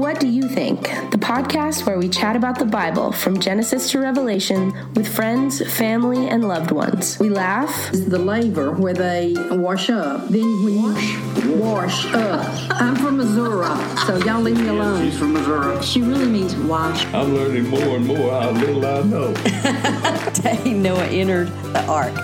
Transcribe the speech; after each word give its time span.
What 0.00 0.18
Do 0.18 0.26
You 0.26 0.48
Think? 0.48 0.80
The 1.10 1.18
podcast 1.18 1.84
where 1.84 1.98
we 1.98 2.08
chat 2.08 2.34
about 2.34 2.58
the 2.58 2.64
Bible 2.64 3.12
from 3.12 3.38
Genesis 3.38 3.90
to 3.90 4.00
Revelation 4.00 4.72
with 4.94 5.06
friends, 5.06 5.60
family, 5.76 6.26
and 6.26 6.48
loved 6.48 6.70
ones. 6.70 7.18
We 7.18 7.28
laugh, 7.28 7.92
is 7.92 8.06
the 8.06 8.18
laver 8.18 8.72
where 8.72 8.94
they 8.94 9.34
wash 9.50 9.90
up. 9.90 10.26
Then 10.28 10.64
when 10.64 10.74
you 10.74 11.54
wash 11.56 12.06
up. 12.14 12.48
I'm 12.80 12.96
from 12.96 13.18
Missouri, 13.18 13.66
so 14.06 14.16
y'all 14.24 14.40
leave 14.40 14.58
me 14.58 14.68
alone. 14.68 15.04
She's 15.10 15.18
from 15.18 15.34
Missouri. 15.34 15.82
She 15.82 16.00
really 16.00 16.24
means 16.24 16.56
wash. 16.56 17.04
I'm 17.12 17.34
learning 17.34 17.68
more 17.68 17.96
and 17.96 18.06
more 18.06 18.30
how 18.30 18.52
little 18.52 18.86
I 18.86 19.02
know. 19.02 19.34
day 20.32 20.72
Noah 20.72 21.08
entered 21.08 21.48
the 21.74 21.84
ark, 21.84 22.14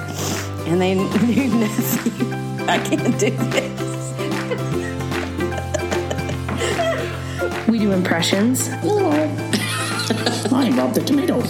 and 0.67 0.81
they 0.81 0.95
knew 1.27 1.59
nothing. 1.59 2.33
I 2.71 2.79
can't 2.83 3.21
do 3.21 3.31
this. 3.31 3.66
We 7.77 7.85
do 7.85 7.93
impressions, 7.93 8.69
I 8.71 8.81
brought 10.75 10.95
the 10.95 11.03
tomatoes. 11.05 11.45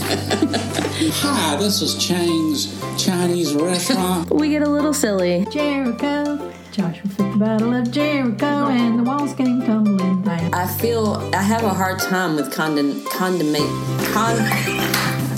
Hi, 1.22 1.54
this 1.54 1.80
is 1.80 1.94
Chang's 2.04 2.80
Chinese 3.00 3.54
restaurant. 3.54 4.28
we 4.34 4.48
get 4.48 4.62
a 4.62 4.68
little 4.68 4.92
silly, 4.92 5.46
Jericho. 5.52 6.52
Joshua 6.72 7.08
fit 7.10 7.32
the 7.32 7.38
battle 7.38 7.72
of 7.72 7.92
Jericho, 7.92 8.66
and 8.66 8.98
the 8.98 9.04
walls 9.04 9.34
came 9.34 9.62
tumbling 9.62 10.22
down. 10.22 10.52
I 10.52 10.66
feel 10.66 11.14
I 11.32 11.42
have 11.42 11.62
a 11.62 11.68
hard 11.68 12.00
time 12.00 12.34
with 12.34 12.52
condom, 12.52 13.04
condiment, 13.04 13.70
con. 14.06 14.36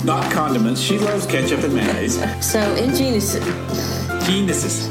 Not 0.03 0.31
condiments. 0.31 0.81
She 0.81 0.97
loves 0.97 1.27
ketchup 1.27 1.65
and 1.65 1.75
mayonnaise. 1.75 2.15
So 2.43 2.59
in 2.77 2.95
Genesis, 2.95 3.45
Genesis. 4.25 4.87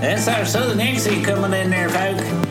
That's 0.00 0.28
our 0.28 0.46
southern 0.46 0.80
accent 0.80 1.26
coming 1.26 1.52
in 1.52 1.68
there, 1.68 1.90
folk. 1.90 2.45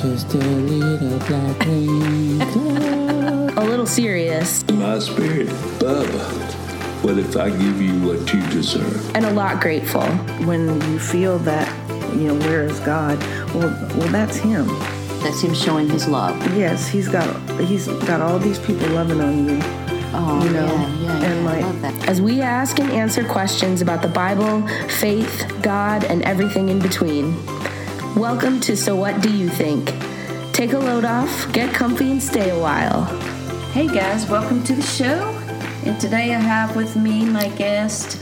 I'm 0.00 0.12
just 0.12 0.32
a 0.34 0.38
little 0.38 1.18
black 1.26 1.58
rain 1.66 2.38
cloud. 2.52 3.58
a 3.58 3.64
little 3.64 3.86
serious, 3.86 4.62
My 4.70 4.98
spirit, 5.00 5.48
Bubba. 5.80 6.54
What 7.02 7.18
if 7.18 7.36
I 7.36 7.50
give 7.50 7.80
you 7.82 7.94
what 8.06 8.32
you 8.32 8.40
deserve? 8.50 9.14
and 9.16 9.24
a 9.24 9.30
lot 9.32 9.60
grateful. 9.60 10.02
when 10.46 10.80
you 10.92 10.98
feel 11.00 11.38
that 11.40 11.68
you 12.14 12.28
know 12.28 12.34
where 12.46 12.62
is 12.64 12.78
god 12.80 13.18
well 13.54 13.68
well 13.98 14.08
that's 14.08 14.36
him 14.36 14.66
that's 15.22 15.40
him 15.42 15.52
showing 15.54 15.88
his 15.88 16.06
love. 16.08 16.34
yes 16.56 16.86
he's 16.88 17.08
got 17.08 17.26
he's 17.60 17.86
got 18.06 18.20
all 18.20 18.38
these 18.38 18.58
people 18.60 18.86
loving 18.88 19.20
on 19.20 19.48
you 19.48 19.60
Oh, 20.10 20.42
You 20.42 20.50
know, 20.50 20.64
yeah, 20.66 20.96
yeah, 20.96 21.24
and 21.26 21.44
yeah, 21.44 21.50
I 21.52 21.60
love 21.60 21.82
that. 21.82 22.08
As 22.08 22.22
we 22.22 22.40
ask 22.40 22.78
and 22.80 22.90
answer 22.90 23.22
questions 23.24 23.82
about 23.82 24.00
the 24.00 24.08
Bible, 24.08 24.66
faith, 24.88 25.46
God, 25.60 26.02
and 26.04 26.22
everything 26.22 26.70
in 26.70 26.78
between. 26.78 27.36
Welcome 28.18 28.58
to 28.62 28.76
So 28.76 28.96
What 28.96 29.20
Do 29.22 29.32
You 29.34 29.48
Think? 29.48 29.86
Take 30.52 30.72
a 30.72 30.78
load 30.78 31.04
off, 31.04 31.52
get 31.52 31.72
comfy, 31.72 32.10
and 32.10 32.22
stay 32.22 32.50
a 32.50 32.58
while. 32.58 33.04
Hey 33.72 33.86
guys, 33.86 34.28
welcome 34.28 34.62
to 34.64 34.74
the 34.74 34.82
show. 34.82 35.22
And 35.84 36.00
today 36.00 36.34
I 36.34 36.38
have 36.40 36.74
with 36.74 36.96
me 36.96 37.24
my 37.24 37.48
guest, 37.50 38.18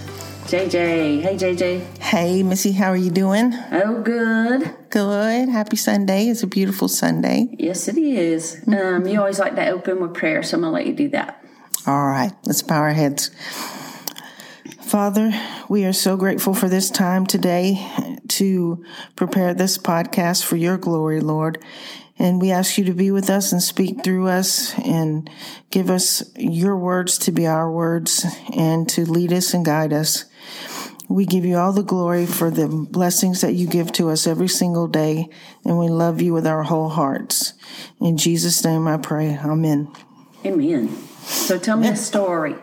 JJ. 0.48 1.22
Hey 1.22 1.36
JJ. 1.36 1.98
hey 1.98 2.42
missy 2.42 2.72
how 2.72 2.88
are 2.90 2.96
you 2.96 3.10
doing 3.10 3.52
Oh, 3.72 4.00
good. 4.02 4.70
good 4.90 5.48
happy 5.48 5.76
sunday 5.76 6.28
it's 6.28 6.42
a 6.42 6.46
beautiful 6.46 6.88
sunday 6.88 7.46
Yes, 7.58 7.88
it 7.88 7.96
is. 7.98 8.62
Um, 8.68 9.06
you 9.06 9.18
always 9.18 9.38
like 9.38 9.56
to 9.56 9.68
open 9.70 10.00
with 10.00 10.14
prayer, 10.14 10.42
so 10.42 10.56
I'm 10.58 10.62
gonna 10.62 10.72
let 10.74 10.86
you 10.86 10.92
do 10.92 11.08
that. 11.10 11.42
all 11.86 12.06
right 12.06 12.32
let's 12.44 12.62
bow 12.62 12.76
our 12.78 12.92
heads 12.92 13.30
father 14.86 15.32
we 15.68 15.84
are 15.84 15.92
so 15.92 16.16
grateful 16.16 16.54
for 16.54 16.68
this 16.68 16.90
time 16.90 17.26
today 17.26 17.86
to 18.28 18.84
prepare 19.16 19.52
this 19.52 19.76
podcast 19.78 20.44
for 20.44 20.56
your 20.56 20.78
glory 20.78 21.20
lord 21.20 21.62
and 22.18 22.40
we 22.40 22.50
ask 22.50 22.78
you 22.78 22.84
to 22.84 22.94
be 22.94 23.10
with 23.10 23.28
us 23.28 23.52
and 23.52 23.62
speak 23.62 24.02
through 24.02 24.28
us 24.28 24.78
and 24.78 25.28
give 25.70 25.90
us 25.90 26.22
your 26.36 26.76
words 26.76 27.18
to 27.18 27.32
be 27.32 27.46
our 27.46 27.70
words 27.70 28.24
and 28.54 28.88
to 28.90 29.04
lead 29.04 29.32
us 29.32 29.52
and 29.52 29.64
guide 29.64 29.92
us. 29.92 30.24
We 31.08 31.26
give 31.26 31.44
you 31.44 31.56
all 31.56 31.72
the 31.72 31.82
glory 31.82 32.24
for 32.26 32.50
the 32.50 32.68
blessings 32.68 33.42
that 33.42 33.54
you 33.54 33.66
give 33.66 33.92
to 33.92 34.08
us 34.08 34.26
every 34.26 34.48
single 34.48 34.88
day, 34.88 35.28
and 35.64 35.78
we 35.78 35.88
love 35.88 36.20
you 36.20 36.32
with 36.32 36.46
our 36.46 36.64
whole 36.64 36.88
hearts. 36.88 37.52
In 38.00 38.16
Jesus' 38.16 38.64
name 38.64 38.88
I 38.88 38.96
pray. 38.96 39.36
Amen. 39.36 39.92
Amen. 40.44 40.88
So 41.22 41.58
tell 41.58 41.76
me 41.76 41.88
a 41.88 41.96
story. 41.96 42.56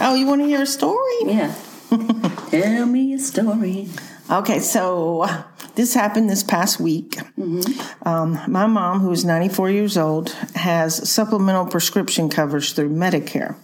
Oh, 0.00 0.16
you 0.16 0.26
want 0.26 0.40
to 0.40 0.46
hear 0.46 0.62
a 0.62 0.66
story? 0.66 1.14
Yeah. 1.24 1.54
tell 2.50 2.86
me 2.86 3.14
a 3.14 3.18
story. 3.18 3.88
Okay, 4.30 4.60
so 4.60 5.26
this 5.74 5.94
happened 5.94 6.30
this 6.30 6.42
past 6.42 6.80
week. 6.80 7.18
Um, 8.02 8.40
my 8.48 8.66
mom, 8.66 9.00
who 9.00 9.10
is 9.10 9.24
94 9.24 9.70
years 9.70 9.96
old, 9.98 10.30
has 10.54 11.08
supplemental 11.08 11.66
prescription 11.66 12.28
coverage 12.30 12.74
through 12.74 12.90
Medicare. 12.90 13.56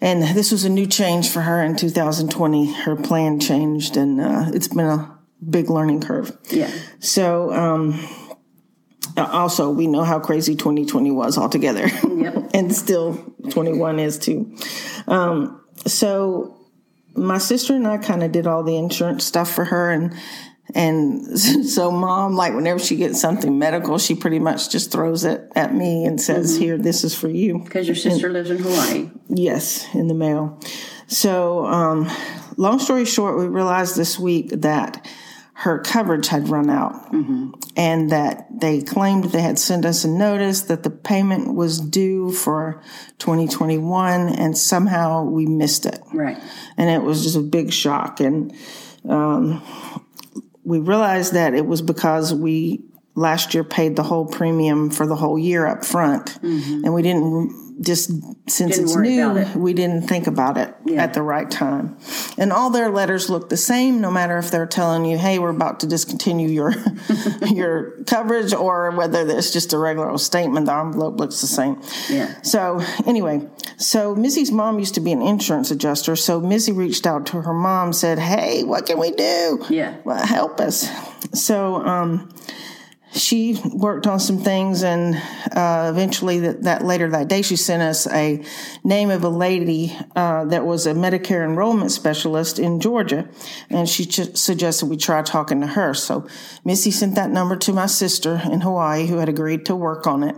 And 0.00 0.22
this 0.22 0.52
was 0.52 0.64
a 0.64 0.68
new 0.68 0.86
change 0.86 1.28
for 1.28 1.40
her 1.40 1.62
in 1.62 1.76
2020. 1.76 2.72
Her 2.72 2.96
plan 2.96 3.40
changed, 3.40 3.96
and 3.96 4.20
uh, 4.20 4.50
it's 4.54 4.68
been 4.68 4.86
a 4.86 5.18
big 5.48 5.70
learning 5.70 6.00
curve. 6.02 6.36
Yeah. 6.50 6.70
So, 7.00 7.52
um, 7.52 8.00
also, 9.16 9.70
we 9.70 9.86
know 9.88 10.04
how 10.04 10.20
crazy 10.20 10.54
2020 10.54 11.10
was 11.10 11.36
altogether. 11.36 11.88
Yep. 11.88 12.50
and 12.54 12.74
still 12.74 13.34
21 13.50 13.98
is 13.98 14.18
too. 14.18 14.56
Um, 15.08 15.60
so, 15.84 16.57
my 17.18 17.38
sister 17.38 17.74
and 17.74 17.86
I 17.86 17.98
kind 17.98 18.22
of 18.22 18.32
did 18.32 18.46
all 18.46 18.62
the 18.62 18.76
insurance 18.76 19.24
stuff 19.24 19.50
for 19.50 19.64
her 19.64 19.90
and 19.90 20.14
and 20.74 21.38
so 21.68 21.90
mom 21.90 22.34
like 22.34 22.54
whenever 22.54 22.78
she 22.78 22.96
gets 22.96 23.20
something 23.20 23.58
medical 23.58 23.98
she 23.98 24.14
pretty 24.14 24.38
much 24.38 24.70
just 24.70 24.92
throws 24.92 25.24
it 25.24 25.50
at 25.54 25.74
me 25.74 26.04
and 26.04 26.20
says 26.20 26.56
here 26.56 26.78
this 26.78 27.04
is 27.04 27.14
for 27.14 27.28
you. 27.28 27.58
Because 27.58 27.86
your 27.86 27.96
sister 27.96 28.30
lives 28.30 28.50
in 28.50 28.58
Hawaii. 28.58 29.10
yes 29.28 29.92
in 29.94 30.08
the 30.08 30.14
mail. 30.14 30.60
So 31.06 31.64
um, 31.66 32.10
long 32.56 32.78
story 32.78 33.04
short 33.04 33.38
we 33.38 33.46
realized 33.46 33.96
this 33.96 34.18
week 34.18 34.50
that 34.50 35.06
her 35.58 35.80
coverage 35.80 36.28
had 36.28 36.48
run 36.48 36.70
out. 36.70 37.12
And 37.76 38.10
that 38.10 38.46
they 38.60 38.80
claimed 38.80 39.24
they 39.24 39.42
had 39.42 39.58
sent 39.58 39.84
us 39.84 40.04
a 40.04 40.08
notice 40.08 40.62
that 40.62 40.84
the 40.84 40.90
payment 40.90 41.52
was 41.52 41.80
due 41.80 42.30
for 42.30 42.80
2021 43.18 44.28
and 44.28 44.56
somehow 44.56 45.24
we 45.24 45.46
missed 45.46 45.84
it. 45.84 46.00
Right. 46.12 46.38
and 46.76 46.88
it 46.88 47.02
was 47.02 47.24
just 47.24 47.36
a 47.36 47.40
big 47.40 47.72
shock. 47.72 48.20
And 48.20 48.54
um, 49.08 49.60
we 50.62 50.78
realized 50.78 51.32
that 51.32 51.54
it 51.54 51.66
was 51.66 51.82
because 51.82 52.32
we 52.32 52.84
last 53.16 53.52
year 53.52 53.64
paid 53.64 53.96
the 53.96 54.04
whole 54.04 54.26
premium 54.26 54.90
for 54.90 55.08
the 55.08 55.16
whole 55.16 55.36
year 55.36 55.66
up 55.66 55.84
front, 55.84 56.38
and 56.40 56.94
we 56.94 57.02
didn't 57.02 57.67
just 57.80 58.10
since 58.48 58.76
Didn't 58.76 58.84
it's 58.84 58.96
new, 58.96 59.36
it. 59.36 59.56
we 59.56 59.72
didn't 59.72 60.02
think 60.08 60.26
about 60.26 60.56
it 60.58 60.74
Yeah. 60.84 61.02
at 61.04 61.14
the 61.14 61.22
right 61.22 61.48
time. 61.50 61.96
And 62.36 62.52
all 62.52 62.70
their 62.70 62.90
letters 62.90 63.30
look 63.30 63.48
the 63.48 63.56
same, 63.56 64.00
no 64.00 64.10
matter 64.10 64.36
if 64.38 64.50
they're 64.50 64.66
telling 64.66 65.04
you, 65.04 65.16
"Hey, 65.18 65.38
we're 65.38 65.50
about 65.50 65.80
to 65.80 65.86
discontinue 65.86 66.48
your 66.48 66.74
your 67.46 67.92
coverage," 68.06 68.52
or 68.52 68.90
whether 68.92 69.26
it's 69.28 69.52
just 69.52 69.72
a 69.72 69.78
regular 69.78 70.10
old 70.10 70.20
statement. 70.20 70.66
The 70.66 70.74
envelope 70.74 71.18
looks 71.18 71.40
the 71.40 71.46
same. 71.46 71.80
Yeah. 72.10 72.34
So 72.42 72.80
anyway, 73.06 73.42
so 73.76 74.14
Missy's 74.14 74.50
mom 74.50 74.78
used 74.78 74.94
to 74.94 75.00
be 75.00 75.12
an 75.12 75.22
insurance 75.22 75.70
adjuster. 75.70 76.16
So 76.16 76.40
Missy 76.40 76.72
reached 76.72 77.06
out 77.06 77.26
to 77.26 77.42
her 77.42 77.54
mom, 77.54 77.92
said, 77.92 78.18
"Hey, 78.18 78.64
what 78.64 78.86
can 78.86 78.98
we 78.98 79.10
do? 79.12 79.64
Yeah. 79.68 79.94
well, 80.04 80.24
help 80.26 80.60
us." 80.60 80.88
So 81.34 81.76
um, 81.76 82.28
she 83.12 83.58
worked 83.72 84.06
on 84.06 84.20
some 84.20 84.38
things, 84.38 84.82
and 84.82 85.14
uh, 85.52 85.90
eventually, 85.90 86.40
that, 86.40 86.62
that 86.64 86.84
later 86.84 87.08
that 87.10 87.28
day, 87.28 87.40
she 87.40 87.56
sent 87.56 87.82
us 87.82 88.06
a 88.06 88.44
name 88.84 89.10
of 89.10 89.24
a 89.24 89.28
lady 89.28 89.96
uh, 90.14 90.44
that 90.46 90.66
was 90.66 90.86
a 90.86 90.92
Medicare 90.92 91.42
enrollment 91.42 91.90
specialist 91.90 92.58
in 92.58 92.80
Georgia, 92.80 93.28
and 93.70 93.88
she 93.88 94.04
ch- 94.04 94.36
suggested 94.36 94.86
we 94.86 94.96
try 94.96 95.22
talking 95.22 95.62
to 95.62 95.66
her. 95.66 95.94
So 95.94 96.26
Missy 96.64 96.90
sent 96.90 97.14
that 97.14 97.30
number 97.30 97.56
to 97.56 97.72
my 97.72 97.86
sister 97.86 98.42
in 98.50 98.60
Hawaii, 98.60 99.06
who 99.06 99.18
had 99.18 99.28
agreed 99.28 99.64
to 99.66 99.76
work 99.76 100.06
on 100.06 100.22
it, 100.22 100.36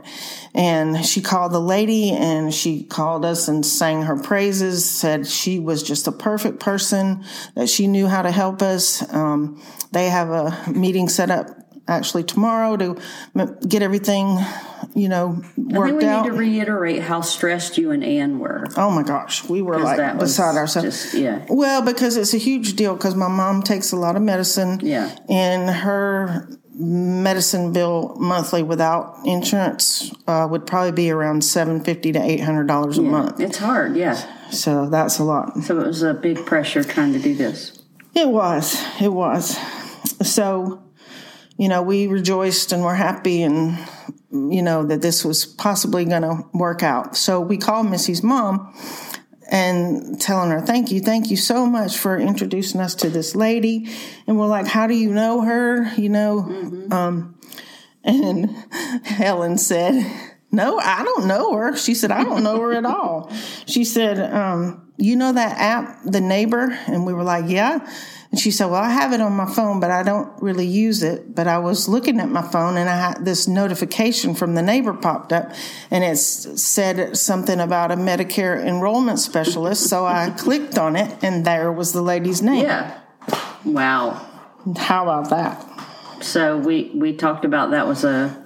and 0.55 1.05
she 1.05 1.21
called 1.21 1.53
the 1.53 1.61
lady, 1.61 2.13
and 2.13 2.55
she 2.55 2.85
called 2.85 3.25
us 3.25 3.49
and 3.49 3.67
sang 3.67 4.03
her 4.03 4.17
praises. 4.17 4.89
Said 4.89 5.27
she 5.27 5.59
was 5.59 5.83
just 5.83 6.07
a 6.07 6.13
perfect 6.13 6.61
person, 6.61 7.25
that 7.57 7.69
she 7.69 7.89
knew 7.89 8.07
how 8.07 8.23
to 8.23 8.31
help 8.31 8.63
us. 8.63 9.03
Um, 9.13 9.61
they 9.91 10.09
have 10.09 10.31
a 10.31 10.71
meeting 10.71 11.09
set 11.09 11.31
up 11.31 11.49
actually 11.89 12.23
tomorrow 12.25 12.77
to 12.77 12.97
get 13.69 13.83
everything, 13.83 14.39
you 14.95 15.09
know, 15.09 15.43
worked 15.57 15.95
I 15.95 15.99
think 15.99 16.03
we 16.03 16.07
out. 16.09 16.23
need 16.25 16.31
to 16.31 16.37
reiterate 16.37 17.03
how 17.03 17.21
stressed 17.21 17.79
you 17.79 17.91
and 17.91 18.05
Ann 18.05 18.39
were. 18.39 18.67
oh 18.77 18.91
my 18.91 19.03
gosh, 19.03 19.49
we 19.49 19.61
were 19.63 19.79
like 19.79 19.97
that 19.97 20.19
beside 20.19 20.57
ourselves. 20.57 21.03
just- 21.03 21.15
yeah. 21.15 21.45
Well, 21.49 21.83
because 21.83 22.17
it's 22.17 22.35
a 22.35 22.39
huge 22.39 22.75
deal 22.77 22.95
because 22.95 23.15
my 23.15 23.29
mom 23.29 23.63
takes 23.63 23.93
a 23.93 23.97
lot 23.97 24.17
of 24.17 24.23
medicine. 24.23 24.81
Yeah. 24.83 25.15
And 25.29 25.69
her 25.71 26.49
medicine 26.83 27.73
bill 27.73 28.15
monthly 28.19 28.63
without 28.63 29.17
insurance 29.27 30.13
uh, 30.27 30.47
would 30.51 30.67
probably 30.67 30.93
be 30.93 31.11
around 31.11 31.45
seven 31.45 31.83
fifty 31.85 32.11
to 32.13 32.23
eight 32.23 32.41
hundred 32.41 32.67
dollars 32.69 32.97
a 32.99 33.03
month. 33.03 33.39
It's 33.41 33.59
hard, 33.59 33.97
yeah. 33.97 34.15
So 34.51 34.89
that's 34.89 35.19
a 35.19 35.25
lot. 35.25 35.59
So 35.65 35.79
it 35.81 35.87
was 35.87 36.03
a 36.03 36.15
big 36.15 36.47
pressure 36.47 36.83
trying 36.83 37.13
to 37.13 37.19
do 37.19 37.35
this. 37.35 37.83
It 38.15 38.29
was. 38.29 38.83
It 39.01 39.13
was. 39.13 39.57
So, 40.23 40.83
you 41.61 41.69
know, 41.69 41.83
we 41.83 42.07
rejoiced 42.07 42.73
and 42.73 42.83
we're 42.83 42.95
happy 42.95 43.43
and 43.43 43.79
you 44.33 44.63
know, 44.63 44.87
that 44.87 45.03
this 45.03 45.27
was 45.27 45.45
possibly 45.45 46.07
going 46.07 46.23
to 46.23 46.43
work 46.55 46.83
out. 46.83 47.19
So 47.19 47.39
we 47.39 47.59
called 47.59 47.91
Missy's 47.91 48.23
mom 48.23 48.75
and 49.51 50.19
telling 50.19 50.51
her, 50.53 50.63
thank 50.63 50.91
you, 50.91 51.01
thank 51.01 51.31
you 51.31 51.37
so 51.37 51.67
much 51.67 51.99
for 51.99 52.19
introducing 52.19 52.81
us 52.81 52.95
to 52.95 53.11
this 53.11 53.37
lady. 53.37 53.91
And 54.27 54.39
we're 54.39 54.47
like, 54.47 54.69
how 54.69 54.87
do 54.87 54.95
you 54.95 55.13
know 55.13 55.43
her? 55.43 55.93
You 55.97 56.09
know, 56.09 56.39
um, 56.91 57.39
and 58.05 58.49
Helen 59.05 59.59
said, 59.59 60.30
no, 60.53 60.79
I 60.79 61.05
don't 61.05 61.27
know 61.27 61.55
her. 61.55 61.77
She 61.77 61.95
said, 61.95 62.11
I 62.11 62.25
don't 62.25 62.43
know 62.43 62.61
her 62.61 62.73
at 62.73 62.85
all. 62.85 63.31
She 63.67 63.85
said, 63.85 64.19
um, 64.33 64.93
you 64.97 65.17
know 65.17 65.33
that 65.33 65.59
app, 65.59 66.01
The 66.05 66.21
Neighbor? 66.21 66.77
And 66.87 67.07
we 67.07 67.13
were 67.13 67.23
like, 67.23 67.45
yeah. 67.49 67.89
And 68.31 68.39
she 68.39 68.51
said, 68.51 68.67
well, 68.67 68.83
I 68.83 68.91
have 68.91 69.13
it 69.13 69.21
on 69.21 69.33
my 69.33 69.47
phone, 69.47 69.81
but 69.81 69.91
I 69.91 70.03
don't 70.03 70.31
really 70.43 70.67
use 70.67 71.03
it. 71.03 71.35
But 71.35 71.47
I 71.49 71.59
was 71.59 71.89
looking 71.89 72.21
at 72.21 72.29
my 72.29 72.43
phone 72.43 72.77
and 72.77 72.89
I 72.89 72.97
had 72.97 73.25
this 73.25 73.49
notification 73.49 74.35
from 74.35 74.55
The 74.55 74.63
Neighbor 74.63 74.95
popped 74.95 75.33
up 75.33 75.53
and 75.91 76.05
it 76.05 76.17
said 76.17 77.17
something 77.17 77.59
about 77.59 77.91
a 77.91 77.97
Medicare 77.97 78.65
enrollment 78.65 79.19
specialist. 79.19 79.89
so 79.89 80.07
I 80.07 80.31
clicked 80.31 80.79
on 80.79 80.97
it 80.97 81.23
and 81.23 81.45
there 81.45 81.73
was 81.73 81.93
the 81.93 82.03
lady's 82.03 82.43
name. 82.43 82.65
Yeah. 82.65 83.01
Wow. 83.65 84.27
How 84.77 85.05
about 85.05 85.31
that? 85.31 85.67
So 86.23 86.59
we 86.59 86.91
we 86.95 87.15
talked 87.15 87.45
about 87.47 87.71
that 87.71 87.87
was 87.87 88.05
a 88.05 88.45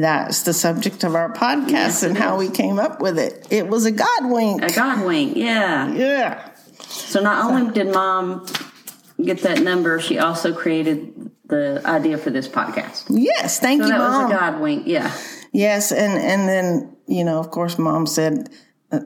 That's 0.00 0.42
the 0.42 0.52
subject 0.52 1.04
of 1.04 1.14
our 1.14 1.32
podcast 1.32 1.70
Yes, 1.70 2.02
and 2.02 2.18
how 2.18 2.40
is. 2.40 2.48
we 2.48 2.54
came 2.54 2.78
up 2.80 3.00
with 3.00 3.16
it. 3.18 3.46
It 3.50 3.68
was 3.68 3.84
a 3.86 3.92
God 3.92 4.22
wink. 4.24 4.62
a 4.62 4.72
God 4.74 5.06
wink. 5.06 5.36
Yeah. 5.36 5.92
Yeah. 5.92 6.50
So 6.80 7.20
not 7.22 7.44
only 7.50 7.72
did 7.72 7.92
mom 7.94 8.44
get 9.22 9.42
that 9.42 9.60
number, 9.60 10.00
she 10.00 10.18
also 10.18 10.52
created 10.52 11.30
the 11.46 11.80
idea 11.84 12.18
for 12.18 12.30
this 12.30 12.48
podcast. 12.48 13.04
Yes, 13.08 13.60
thank 13.60 13.82
So 13.82 13.86
you, 13.86 13.92
that 13.92 13.98
Mom. 13.98 14.24
was 14.24 14.32
a 14.32 14.36
God 14.36 14.60
wink. 14.60 14.82
Yeah. 14.86 15.12
Yes, 15.52 15.92
and 15.92 16.14
and 16.20 16.48
then 16.48 16.96
you 17.06 17.22
know, 17.24 17.38
of 17.38 17.50
course, 17.52 17.78
Mom 17.78 18.06
said, 18.06 18.48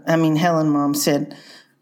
I 0.07 0.17
mean, 0.17 0.37
Helen, 0.37 0.71
Mom 0.71 0.95
said, 0.95 1.37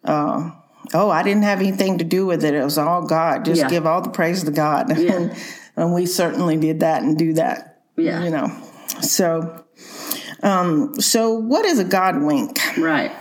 uh, 0.04 0.50
"Oh, 0.94 1.10
I 1.10 1.22
didn't 1.22 1.44
have 1.44 1.60
anything 1.60 1.98
to 1.98 2.04
do 2.04 2.26
with 2.26 2.44
it. 2.44 2.54
It 2.54 2.64
was 2.64 2.78
all 2.78 3.06
God. 3.06 3.44
Just 3.44 3.60
Yeah. 3.60 3.68
give 3.70 3.86
all 3.86 4.00
the 4.02 4.10
praise 4.10 4.42
to 4.44 4.50
God." 4.50 4.90
Yeah. 4.98 5.12
and, 5.12 5.36
and 5.76 5.94
we 5.94 6.06
certainly 6.06 6.56
did 6.56 6.80
that 6.80 7.02
and 7.02 7.16
do 7.16 7.34
that. 7.34 7.82
Yeah. 7.96 8.24
you 8.24 8.30
know. 8.30 8.50
So, 9.02 9.64
um, 10.42 11.00
so 11.00 11.34
what 11.34 11.64
is 11.64 11.78
a 11.78 11.84
God 11.84 12.22
wink? 12.22 12.58
Right. 12.78 13.12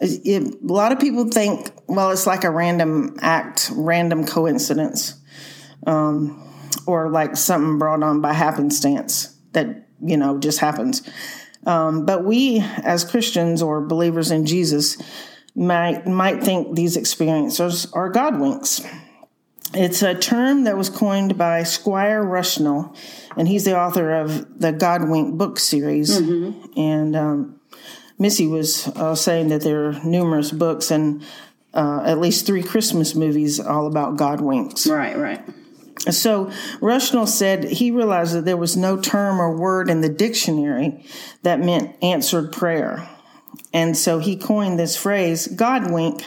it, 0.00 0.42
a 0.62 0.72
lot 0.72 0.92
of 0.92 0.98
people 0.98 1.28
think, 1.28 1.70
well, 1.86 2.10
it's 2.10 2.26
like 2.26 2.44
a 2.44 2.50
random 2.50 3.16
act, 3.20 3.70
random 3.74 4.26
coincidence, 4.26 5.14
um, 5.86 6.40
or 6.86 7.10
like 7.10 7.36
something 7.36 7.78
brought 7.78 8.02
on 8.02 8.20
by 8.20 8.32
happenstance 8.32 9.34
that, 9.52 9.88
you 10.02 10.16
know, 10.16 10.38
just 10.38 10.58
happens. 10.58 11.02
Um, 11.66 12.04
but 12.04 12.24
we, 12.24 12.60
as 12.82 13.04
Christians 13.04 13.62
or 13.62 13.80
believers 13.80 14.30
in 14.30 14.44
Jesus, 14.44 14.98
might, 15.54 16.06
might 16.06 16.42
think 16.42 16.74
these 16.74 16.96
experiences 16.96 17.90
are 17.92 18.10
God 18.10 18.38
winks. 18.40 18.82
It's 19.74 20.02
a 20.02 20.14
term 20.14 20.64
that 20.64 20.76
was 20.76 20.88
coined 20.88 21.36
by 21.36 21.64
Squire 21.64 22.22
Rushnell, 22.24 22.96
and 23.36 23.48
he's 23.48 23.64
the 23.64 23.76
author 23.78 24.12
of 24.14 24.60
the 24.60 24.72
God 24.72 25.08
Wink 25.08 25.36
book 25.36 25.58
series. 25.58 26.16
And 26.76 27.16
um, 27.16 27.60
Missy 28.18 28.46
was 28.46 28.86
uh, 28.88 29.14
saying 29.14 29.48
that 29.48 29.62
there 29.62 29.86
are 29.86 30.04
numerous 30.04 30.50
books 30.50 30.90
and 30.90 31.22
uh, 31.72 32.02
at 32.04 32.18
least 32.18 32.46
three 32.46 32.62
Christmas 32.62 33.14
movies 33.14 33.58
all 33.58 33.86
about 33.86 34.16
God 34.16 34.40
winks. 34.40 34.86
Right. 34.86 35.16
Right. 35.16 35.42
So 36.10 36.46
Rushnell 36.80 37.28
said 37.28 37.64
he 37.64 37.90
realized 37.90 38.34
that 38.34 38.44
there 38.44 38.56
was 38.56 38.76
no 38.76 39.00
term 39.00 39.40
or 39.40 39.56
word 39.56 39.88
in 39.88 40.00
the 40.00 40.08
dictionary 40.08 41.04
that 41.42 41.60
meant 41.60 41.96
answered 42.02 42.52
prayer. 42.52 43.08
And 43.72 43.96
so 43.96 44.18
he 44.18 44.36
coined 44.36 44.78
this 44.78 44.96
phrase, 44.96 45.46
God 45.48 45.90
wink. 45.90 46.24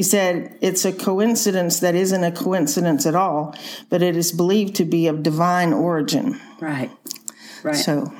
He 0.00 0.04
said 0.04 0.56
it's 0.62 0.86
a 0.86 0.94
coincidence 0.94 1.80
that 1.80 1.94
isn't 1.94 2.24
a 2.24 2.32
coincidence 2.32 3.04
at 3.04 3.14
all, 3.14 3.54
but 3.90 4.00
it 4.00 4.16
is 4.16 4.32
believed 4.32 4.76
to 4.76 4.86
be 4.86 5.08
of 5.08 5.22
divine 5.22 5.74
origin. 5.74 6.40
Right. 6.58 6.90
Right. 7.62 7.76
So, 7.76 8.10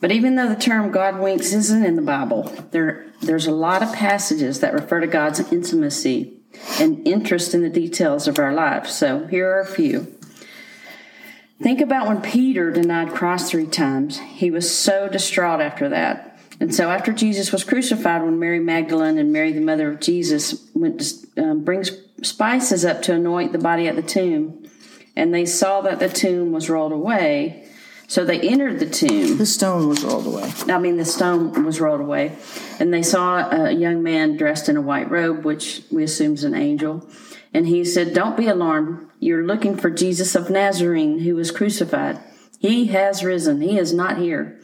But 0.00 0.10
even 0.10 0.34
though 0.34 0.48
the 0.48 0.56
term 0.56 0.90
God 0.90 1.20
winks 1.20 1.52
isn't 1.52 1.84
in 1.84 1.94
the 1.94 2.02
Bible, 2.02 2.52
there 2.72 3.06
there's 3.22 3.46
a 3.46 3.52
lot 3.52 3.80
of 3.80 3.92
passages 3.92 4.58
that 4.58 4.74
refer 4.74 4.98
to 4.98 5.06
God's 5.06 5.38
intimacy 5.52 6.36
and 6.80 7.06
interest 7.06 7.54
in 7.54 7.62
the 7.62 7.70
details 7.70 8.26
of 8.26 8.40
our 8.40 8.52
lives. 8.52 8.92
So 8.92 9.28
here 9.28 9.48
are 9.48 9.60
a 9.60 9.66
few. 9.66 10.12
Think 11.62 11.80
about 11.80 12.08
when 12.08 12.22
Peter 12.22 12.72
denied 12.72 13.10
Christ 13.10 13.52
three 13.52 13.68
times. 13.68 14.18
He 14.18 14.50
was 14.50 14.68
so 14.76 15.08
distraught 15.08 15.60
after 15.60 15.88
that. 15.90 16.33
And 16.64 16.74
so 16.74 16.88
after 16.88 17.12
Jesus 17.12 17.52
was 17.52 17.62
crucified, 17.62 18.22
when 18.22 18.38
Mary 18.38 18.58
Magdalene 18.58 19.18
and 19.18 19.30
Mary, 19.30 19.52
the 19.52 19.60
mother 19.60 19.90
of 19.92 20.00
Jesus, 20.00 20.66
went 20.72 20.98
to 20.98 21.42
um, 21.42 21.62
bring 21.62 21.84
spices 22.22 22.86
up 22.86 23.02
to 23.02 23.12
anoint 23.12 23.52
the 23.52 23.58
body 23.58 23.86
at 23.86 23.96
the 23.96 24.02
tomb, 24.02 24.66
and 25.14 25.34
they 25.34 25.44
saw 25.44 25.82
that 25.82 25.98
the 25.98 26.08
tomb 26.08 26.52
was 26.52 26.70
rolled 26.70 26.92
away, 26.92 27.68
so 28.06 28.24
they 28.24 28.40
entered 28.40 28.80
the 28.80 28.88
tomb. 28.88 29.36
the 29.36 29.44
stone 29.44 29.90
was 29.90 30.02
rolled 30.02 30.26
away. 30.26 30.50
I 30.66 30.78
mean, 30.78 30.96
the 30.96 31.04
stone 31.04 31.66
was 31.66 31.82
rolled 31.82 32.00
away, 32.00 32.34
and 32.80 32.94
they 32.94 33.02
saw 33.02 33.66
a 33.66 33.70
young 33.70 34.02
man 34.02 34.38
dressed 34.38 34.70
in 34.70 34.78
a 34.78 34.80
white 34.80 35.10
robe, 35.10 35.44
which 35.44 35.82
we 35.90 36.02
assume 36.02 36.32
is 36.32 36.44
an 36.44 36.54
angel. 36.54 37.06
And 37.52 37.66
he 37.66 37.84
said, 37.84 38.14
Don't 38.14 38.38
be 38.38 38.46
alarmed. 38.46 39.06
You're 39.20 39.44
looking 39.44 39.76
for 39.76 39.90
Jesus 39.90 40.34
of 40.34 40.48
Nazarene 40.48 41.18
who 41.18 41.34
was 41.34 41.50
crucified. 41.50 42.20
He 42.58 42.86
has 42.86 43.22
risen. 43.22 43.60
He 43.60 43.76
is 43.76 43.92
not 43.92 44.16
here. 44.16 44.58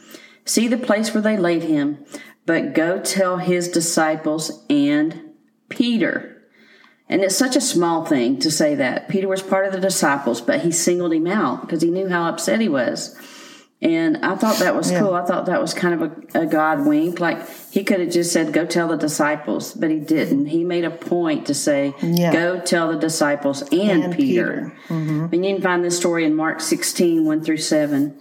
See 0.45 0.67
the 0.67 0.77
place 0.77 1.13
where 1.13 1.21
they 1.21 1.37
laid 1.37 1.63
him, 1.63 2.03
but 2.45 2.73
go 2.73 2.99
tell 2.99 3.37
his 3.37 3.67
disciples 3.69 4.65
and 4.69 5.31
Peter. 5.69 6.41
And 7.07 7.21
it's 7.21 7.35
such 7.35 7.55
a 7.55 7.61
small 7.61 8.05
thing 8.05 8.39
to 8.39 8.49
say 8.49 8.75
that. 8.75 9.09
Peter 9.09 9.27
was 9.27 9.43
part 9.43 9.65
of 9.65 9.73
the 9.73 9.79
disciples, 9.79 10.39
but 10.41 10.61
he 10.61 10.71
singled 10.71 11.13
him 11.13 11.27
out 11.27 11.61
because 11.61 11.81
he 11.81 11.89
knew 11.91 12.07
how 12.07 12.29
upset 12.29 12.61
he 12.61 12.69
was. 12.69 13.15
And 13.83 14.17
I 14.23 14.35
thought 14.35 14.59
that 14.59 14.75
was 14.75 14.91
cool. 14.91 15.15
I 15.15 15.25
thought 15.25 15.47
that 15.47 15.59
was 15.59 15.73
kind 15.73 16.01
of 16.01 16.11
a, 16.35 16.41
a 16.41 16.45
God 16.45 16.85
wink. 16.85 17.19
Like 17.19 17.49
he 17.71 17.83
could 17.83 17.99
have 17.99 18.11
just 18.11 18.31
said, 18.31 18.53
go 18.53 18.65
tell 18.65 18.87
the 18.87 18.95
disciples, 18.95 19.73
but 19.73 19.89
he 19.89 19.99
didn't. 19.99 20.45
He 20.45 20.63
made 20.63 20.85
a 20.85 20.91
point 20.91 21.47
to 21.47 21.55
say, 21.55 21.95
Yeah. 22.01 22.31
go 22.31 22.59
tell 22.59 22.91
the 22.91 22.99
disciples 22.99 23.63
and, 23.71 24.03
And 24.03 24.15
Peter. 24.15 24.71
Mm-hmm. 24.87 25.33
And 25.33 25.45
you 25.45 25.55
can 25.55 25.63
find 25.63 25.83
this 25.83 25.97
story 25.97 26.25
in 26.25 26.35
Mark 26.35 26.61
16, 26.61 27.25
1 27.25 27.43
through 27.43 27.57
7. 27.57 28.19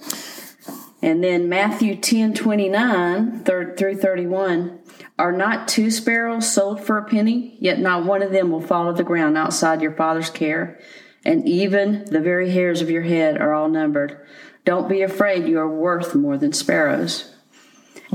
And 1.03 1.25
then 1.25 1.49
Matthew 1.49 1.97
10, 1.97 2.35
29 2.35 3.45
through 3.45 3.97
31. 3.97 4.79
Are 5.19 5.33
not 5.33 5.69
two 5.69 5.91
sparrows 5.91 6.53
sold 6.53 6.83
for 6.83 6.99
a 6.99 7.05
penny? 7.05 7.57
Yet 7.59 7.79
not 7.79 8.05
one 8.05 8.23
of 8.23 8.33
them 8.33 8.51
will 8.51 8.61
fall 8.61 8.87
to 8.87 8.97
the 8.97 9.05
ground 9.05 9.37
outside 9.37 9.81
your 9.81 9.93
Father's 9.93 10.31
care. 10.31 10.79
And 11.25 11.47
even 11.49 12.05
the 12.07 12.21
very 12.21 12.51
hairs 12.51 12.81
of 12.81 12.91
your 12.91 13.03
head 13.03 13.39
are 13.39 13.55
all 13.55 13.69
numbered. 13.69 14.27
Don't 14.65 14.89
be 14.89 15.03
afraid, 15.03 15.47
you 15.47 15.59
are 15.59 15.69
worth 15.69 16.15
more 16.15 16.37
than 16.37 16.53
sparrows. 16.53 17.35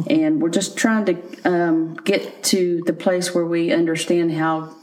And 0.08 0.42
we're 0.42 0.50
just 0.50 0.77
trying 0.77 1.06
to 1.06 1.42
um, 1.46 1.96
get 1.96 2.44
to 2.46 2.84
the 2.86 2.94
place 2.94 3.34
where 3.34 3.46
we 3.46 3.72
understand 3.72 4.34
how 4.34 4.75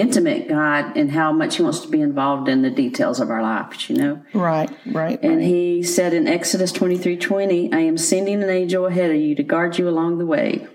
intimate 0.00 0.48
God 0.48 0.96
and 0.96 1.10
how 1.10 1.32
much 1.32 1.56
He 1.56 1.62
wants 1.62 1.80
to 1.80 1.88
be 1.88 2.00
involved 2.00 2.48
in 2.48 2.62
the 2.62 2.70
details 2.70 3.20
of 3.20 3.30
our 3.30 3.42
lives, 3.42 3.88
you 3.88 3.96
know? 3.96 4.22
Right, 4.34 4.70
right. 4.86 5.18
And 5.22 5.42
he 5.42 5.82
said 5.82 6.12
in 6.14 6.26
Exodus 6.28 6.72
twenty 6.72 6.98
three 6.98 7.16
twenty, 7.16 7.72
I 7.72 7.80
am 7.80 7.98
sending 7.98 8.42
an 8.42 8.50
angel 8.50 8.86
ahead 8.86 9.10
of 9.10 9.16
you 9.16 9.34
to 9.34 9.42
guard 9.42 9.78
you 9.78 9.88
along 9.88 10.18
the 10.18 10.26
way. 10.26 10.66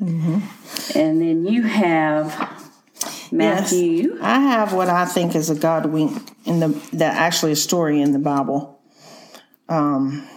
Mm-hmm. 0.00 0.98
And 0.98 1.20
then 1.20 1.46
you 1.46 1.62
have 1.62 2.36
Matthew. 3.32 4.14
Yes, 4.14 4.22
I 4.22 4.40
have 4.40 4.72
what 4.72 4.88
I 4.88 5.04
think 5.06 5.34
is 5.34 5.48
a 5.50 5.54
God 5.54 5.86
wink 5.86 6.30
in 6.44 6.60
the 6.60 6.68
that 6.92 7.16
actually 7.16 7.52
a 7.52 7.56
story 7.56 8.00
in 8.00 8.12
the 8.12 8.18
Bible, 8.18 8.78
um, 9.68 10.28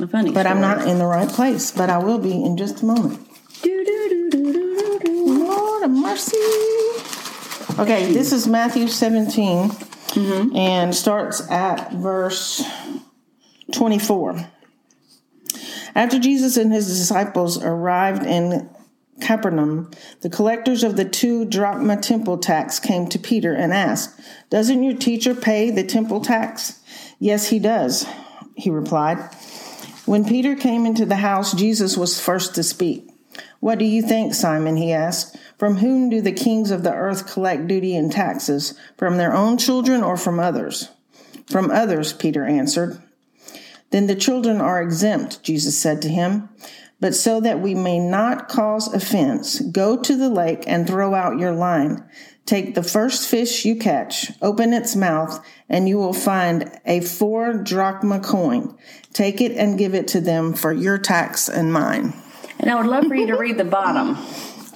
A 0.00 0.06
funny 0.06 0.32
but 0.32 0.46
I'm 0.46 0.60
not 0.60 0.86
in 0.86 0.98
the 0.98 1.06
right 1.06 1.28
place. 1.28 1.70
But 1.70 1.90
I 1.90 1.98
will 1.98 2.18
be 2.18 2.32
in 2.32 2.56
just 2.56 2.82
a 2.82 2.84
moment. 2.84 3.20
Do-do-do-do-do-do-do. 3.62 5.44
Lord 5.44 5.82
of 5.84 5.90
mercy. 5.90 6.36
Okay, 7.78 8.12
this 8.12 8.32
is 8.32 8.46
Matthew 8.46 8.86
17 8.86 9.70
mm-hmm. 9.70 10.56
and 10.56 10.94
starts 10.94 11.50
at 11.50 11.90
verse 11.92 12.62
24. 13.72 14.46
After 15.94 16.18
Jesus 16.18 16.58
and 16.58 16.70
his 16.70 16.86
disciples 16.86 17.62
arrived 17.62 18.26
in 18.26 18.68
Capernaum, 19.22 19.90
the 20.20 20.28
collectors 20.28 20.84
of 20.84 20.96
the 20.96 21.06
two 21.06 21.46
drachma 21.46 21.96
temple 21.96 22.36
tax 22.36 22.78
came 22.78 23.08
to 23.08 23.18
Peter 23.18 23.54
and 23.54 23.72
asked, 23.72 24.20
Doesn't 24.50 24.82
your 24.82 24.96
teacher 24.96 25.34
pay 25.34 25.70
the 25.70 25.84
temple 25.84 26.20
tax? 26.20 26.80
Yes, 27.18 27.48
he 27.48 27.58
does, 27.58 28.06
he 28.54 28.68
replied. 28.68 29.18
When 30.04 30.26
Peter 30.26 30.56
came 30.56 30.84
into 30.84 31.06
the 31.06 31.16
house, 31.16 31.54
Jesus 31.54 31.96
was 31.96 32.20
first 32.20 32.54
to 32.56 32.62
speak. 32.62 33.08
What 33.60 33.78
do 33.78 33.84
you 33.84 34.02
think, 34.02 34.34
Simon? 34.34 34.76
he 34.76 34.92
asked. 34.92 35.38
From 35.62 35.76
whom 35.76 36.10
do 36.10 36.20
the 36.20 36.32
kings 36.32 36.72
of 36.72 36.82
the 36.82 36.92
earth 36.92 37.32
collect 37.32 37.68
duty 37.68 37.94
and 37.94 38.10
taxes? 38.10 38.74
From 38.96 39.16
their 39.16 39.32
own 39.32 39.58
children 39.58 40.02
or 40.02 40.16
from 40.16 40.40
others? 40.40 40.88
From 41.46 41.70
others, 41.70 42.12
Peter 42.12 42.44
answered. 42.44 43.00
Then 43.90 44.08
the 44.08 44.16
children 44.16 44.60
are 44.60 44.82
exempt, 44.82 45.40
Jesus 45.44 45.78
said 45.78 46.02
to 46.02 46.08
him. 46.08 46.48
But 46.98 47.14
so 47.14 47.38
that 47.42 47.60
we 47.60 47.76
may 47.76 48.00
not 48.00 48.48
cause 48.48 48.92
offense, 48.92 49.60
go 49.60 49.96
to 49.96 50.16
the 50.16 50.28
lake 50.28 50.64
and 50.66 50.84
throw 50.84 51.14
out 51.14 51.38
your 51.38 51.52
line. 51.52 52.02
Take 52.44 52.74
the 52.74 52.82
first 52.82 53.30
fish 53.30 53.64
you 53.64 53.76
catch, 53.76 54.32
open 54.42 54.72
its 54.72 54.96
mouth, 54.96 55.46
and 55.68 55.88
you 55.88 55.96
will 55.96 56.12
find 56.12 56.76
a 56.84 57.02
four 57.02 57.52
drachma 57.52 58.18
coin. 58.18 58.76
Take 59.12 59.40
it 59.40 59.52
and 59.52 59.78
give 59.78 59.94
it 59.94 60.08
to 60.08 60.20
them 60.20 60.54
for 60.54 60.72
your 60.72 60.98
tax 60.98 61.48
and 61.48 61.72
mine. 61.72 62.14
And 62.58 62.68
I 62.68 62.74
would 62.74 62.86
love 62.86 63.06
for 63.06 63.14
you 63.14 63.28
to 63.28 63.36
read 63.36 63.58
the 63.58 63.64
bottom 63.64 64.16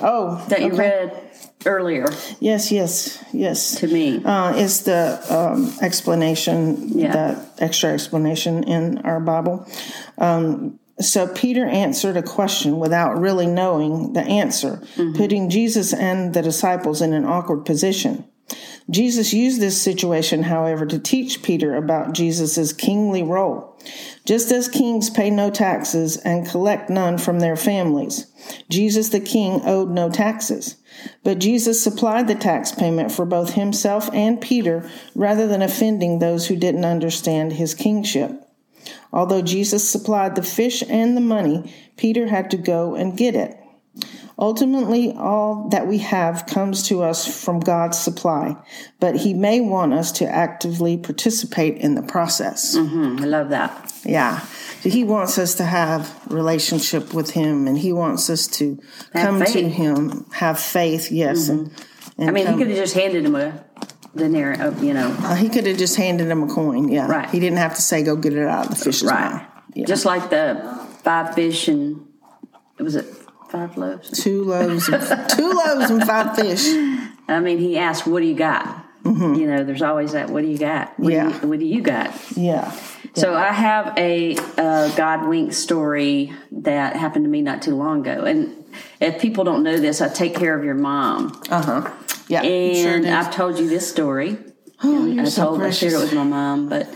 Oh, 0.00 0.45
that 0.49 0.61
you 0.61 0.69
okay. 0.69 0.76
read 0.76 1.23
earlier 1.65 2.07
Yes, 2.38 2.71
yes, 2.71 3.25
yes. 3.33 3.76
to 3.81 3.87
me. 3.88 4.23
Uh, 4.25 4.53
it's 4.57 4.81
the 4.81 5.21
um, 5.31 5.73
explanation, 5.83 6.99
Yeah. 6.99 7.12
that 7.12 7.47
extra 7.59 7.91
explanation 7.93 8.65
in 8.65 8.99
our 8.99 9.21
Bible. 9.21 9.67
Um, 10.19 10.79
so 11.00 11.26
Peter 11.29 11.67
answered 11.67 12.17
a 12.17 12.23
question 12.23 12.79
without 12.79 13.19
really 13.19 13.47
knowing 13.47 14.15
the 14.15 14.23
answer, 14.23 14.81
putting 15.15 15.50
Jesus 15.50 15.93
and 15.93 16.33
the 16.33 16.41
disciples 16.43 17.03
in 17.03 17.12
an 17.12 17.25
awkward 17.26 17.65
position. 17.67 18.25
Jesus 18.88 19.33
used 19.33 19.61
this 19.61 19.81
situation, 19.81 20.45
however, 20.45 20.87
to 20.87 20.99
teach 20.99 21.43
Peter 21.43 21.75
about 21.75 22.12
Jesus' 22.12 22.73
kingly 22.73 23.23
role. 23.23 23.76
Just 24.25 24.52
as 24.52 24.69
kings 24.69 25.11
pay 25.11 25.28
no 25.28 25.50
taxes 25.50 26.16
and 26.19 26.49
collect 26.49 26.88
none 26.88 27.19
from 27.19 27.40
their 27.40 27.57
families, 27.57 28.26
Jesus 28.69 29.09
the 29.09 29.21
king 29.21 29.61
owed 29.64 29.90
no 29.90 30.09
taxes. 30.09 30.76
But 31.25 31.40
Jesus 31.40 31.83
supplied 31.83 32.28
the 32.28 32.35
tax 32.35 32.73
payment 32.73 33.11
for 33.11 33.25
both 33.25 33.55
himself 33.55 34.09
and 34.12 34.40
Peter 34.40 34.88
rather 35.14 35.47
than 35.49 35.62
offending 35.62 36.19
those 36.19 36.47
who 36.47 36.57
didn't 36.57 36.85
understand 36.85 37.55
his 37.55 37.75
kingship. 37.75 38.43
Although 39.12 39.43
Jesus 39.43 39.88
supplied 39.88 40.37
the 40.37 40.43
fish 40.43 40.83
and 40.88 41.16
the 41.16 41.21
money, 41.21 41.75
Peter 41.97 42.28
had 42.28 42.50
to 42.52 42.57
go 42.57 42.95
and 42.95 43.16
get 43.16 43.35
it. 43.35 43.59
Ultimately, 44.38 45.12
all 45.12 45.69
that 45.71 45.87
we 45.87 45.99
have 45.99 46.45
comes 46.47 46.83
to 46.88 47.02
us 47.02 47.43
from 47.43 47.59
God's 47.59 47.99
supply, 47.99 48.55
but 49.00 49.16
He 49.16 49.33
may 49.33 49.61
want 49.61 49.95
us 49.95 50.12
to 50.12 50.26
actively 50.26 50.99
participate 50.99 51.78
in 51.78 51.95
the 51.95 52.02
process. 52.02 52.76
Hmm, 52.76 53.16
I 53.19 53.25
love 53.25 53.49
that. 53.49 53.93
Yeah. 54.05 54.45
He 54.83 55.05
wants 55.05 55.38
us 55.38 55.55
to 55.55 55.64
have 55.64 56.14
relationship 56.31 57.14
with 57.14 57.31
Him, 57.31 57.66
and 57.66 57.78
He 57.78 57.95
wants 57.95 58.28
us 58.28 58.47
to 58.49 58.78
Have 59.14 59.26
come 59.26 59.45
to. 59.45 59.69
Him, 59.71 60.26
have 60.33 60.61
faith. 60.61 61.11
Yes, 61.11 61.49
and, 61.49 61.73
and 62.19 62.28
I 62.28 62.33
mean, 62.33 62.47
he 62.47 62.57
could 62.59 62.69
have 62.69 62.76
just 62.76 62.95
handed 62.95 63.25
him 63.25 63.37
a 63.37 63.64
denarius, 64.14 64.61
uh, 64.61 64.78
you 64.81 64.95
know, 64.95 65.14
uh, 65.21 65.35
he 65.35 65.49
could 65.49 65.66
have 65.66 65.78
just 65.78 65.97
handed 65.97 66.28
him 66.28 66.43
a 66.43 66.47
coin. 66.47 66.88
Yeah, 66.88 67.07
Right. 67.07 67.28
He 67.31 67.40
didn't 67.40 67.59
have 67.59 67.75
to 67.76 67.83
say, 67.83 68.02
"Go 68.02 68.16
get 68.16 68.35
it 68.35 68.47
out 68.47 68.66
of 68.66 68.71
the 68.71 68.85
fish's 68.85 69.05
right? 69.05 69.33
mouth." 69.33 69.43
Yeah. 69.75 69.87
Just 69.87 70.05
like 70.05 70.31
the 70.31 70.87
five 71.02 71.35
fish 71.35 71.69
and 71.69 72.07
it 72.78 72.83
was 72.83 72.97
it 72.97 73.07
five 73.50 73.76
loaves? 73.76 74.23
two 74.23 74.45
loaves, 74.45 74.88
and, 74.88 75.03
two 75.31 75.50
loaves 75.53 75.91
and 75.91 76.05
five 76.05 76.37
fish. 76.37 76.67
I 77.29 77.41
mean, 77.41 77.59
he 77.59 77.79
asked, 77.79 78.07
"What 78.07 78.21
do 78.21 78.26
you 78.26 78.35
got?" 78.37 78.85
You 79.05 79.47
know, 79.47 79.62
there's 79.62 79.83
always 79.83 80.12
that. 80.12 80.31
What 80.31 80.43
do 80.43 80.49
you 80.49 80.59
got? 80.59 80.99
What 80.99 81.12
Mm-hmm. 81.12 81.29
Yeah. 81.31 81.38
Do 81.38 81.43
you, 81.47 81.49
what 81.50 81.59
do 81.61 81.65
you 81.65 81.81
got? 81.81 82.37
Yeah. 82.37 82.73
So 83.15 83.35
I 83.35 83.53
have 83.53 83.97
a 83.97 84.37
uh, 84.59 84.95
God 84.97 85.29
wink 85.29 85.53
story 85.53 86.33
that 86.50 86.97
happened 86.97 87.25
to 87.25 87.31
me 87.31 87.41
not 87.41 87.62
too 87.62 87.76
long 87.76 88.00
ago, 88.07 88.25
and 88.25 88.65
if 89.00 89.21
people 89.21 89.45
don't 89.45 89.62
know 89.62 89.79
this, 89.79 90.00
I 90.00 90.09
take 90.09 90.35
care 90.35 90.59
of 90.59 90.65
your 90.65 90.75
mom, 90.75 91.41
Uh 91.50 91.62
huh. 91.62 91.91
Yeah. 92.29 92.43
and 92.43 93.05
sure. 93.05 93.15
I've 93.15 93.33
told 93.33 93.59
you 93.59 93.69
this 93.69 93.88
story. 93.88 94.38
oh, 94.83 95.07
you're 95.07 95.25
I 95.25 95.29
so 95.29 95.45
told 95.45 95.62
I 95.62 95.71
shared 95.71 95.93
it 95.95 95.99
with 95.99 96.12
my 96.12 96.25
mom, 96.25 96.69
but 96.69 96.93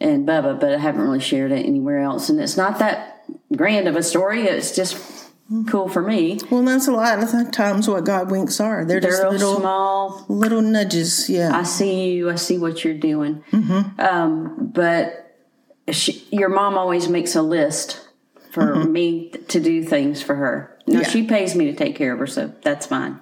and 0.00 0.26
Bubba, 0.26 0.58
but 0.58 0.72
I 0.72 0.78
haven't 0.78 1.02
really 1.02 1.20
shared 1.20 1.52
it 1.52 1.64
anywhere 1.64 2.00
else. 2.00 2.28
And 2.28 2.40
it's 2.40 2.56
not 2.56 2.78
that 2.80 3.24
grand 3.54 3.86
of 3.88 3.94
a 3.94 4.02
story. 4.02 4.44
It's 4.44 4.74
just 4.74 5.21
cool 5.68 5.88
for 5.88 6.02
me. 6.02 6.38
Well, 6.50 6.62
that's 6.62 6.88
a 6.88 6.92
lot 6.92 7.22
of 7.22 7.50
times 7.52 7.88
what 7.88 8.04
God 8.04 8.30
winks 8.30 8.58
are. 8.60 8.84
They're, 8.84 9.00
They're 9.00 9.10
just 9.10 9.22
little 9.24 9.60
small. 9.60 10.24
little 10.28 10.62
nudges. 10.62 11.28
Yeah. 11.28 11.56
I 11.56 11.62
see 11.64 12.12
you. 12.12 12.30
I 12.30 12.36
see 12.36 12.58
what 12.58 12.84
you're 12.84 12.94
doing. 12.94 13.44
Mm-hmm. 13.52 14.00
Um, 14.00 14.70
but 14.74 15.36
she, 15.90 16.26
your 16.30 16.48
mom 16.48 16.78
always 16.78 17.08
makes 17.08 17.34
a 17.34 17.42
list 17.42 18.08
for 18.52 18.74
me 18.84 19.30
to 19.48 19.60
do 19.60 19.82
things 19.82 20.22
for 20.22 20.34
her. 20.34 20.78
Now 20.86 20.94
Mm-hmm. 20.94 21.02
Yeah. 21.02 21.08
she 21.08 21.26
pays 21.26 21.54
me 21.54 21.66
to 21.66 21.74
take 21.74 21.96
care 21.96 22.12
of 22.12 22.18
her, 22.18 22.26
so 22.26 22.52
that's 22.62 22.86
fine. 22.86 23.20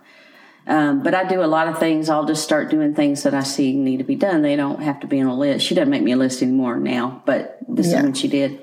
Um, 0.66 1.02
but 1.02 1.14
I 1.14 1.24
do 1.24 1.42
a 1.42 1.46
lot 1.46 1.68
of 1.68 1.78
things. 1.78 2.08
I'll 2.08 2.26
just 2.26 2.44
start 2.44 2.70
doing 2.70 2.94
things 2.94 3.22
that 3.24 3.34
I 3.34 3.42
see 3.42 3.72
need 3.74 3.96
to 3.98 4.04
be 4.04 4.14
done. 4.14 4.42
They 4.42 4.56
don't 4.56 4.82
have 4.82 5.00
to 5.00 5.06
be 5.06 5.20
on 5.20 5.26
a 5.26 5.34
list. 5.36 5.66
She 5.66 5.74
doesn't 5.74 5.90
make 5.90 6.02
me 6.02 6.12
a 6.12 6.16
list 6.16 6.42
anymore 6.42 6.76
now, 6.78 7.22
but 7.26 7.58
this 7.68 7.88
Yeah. 7.90 7.98
is 7.98 8.02
when 8.04 8.14
she 8.14 8.28
did. 8.28 8.60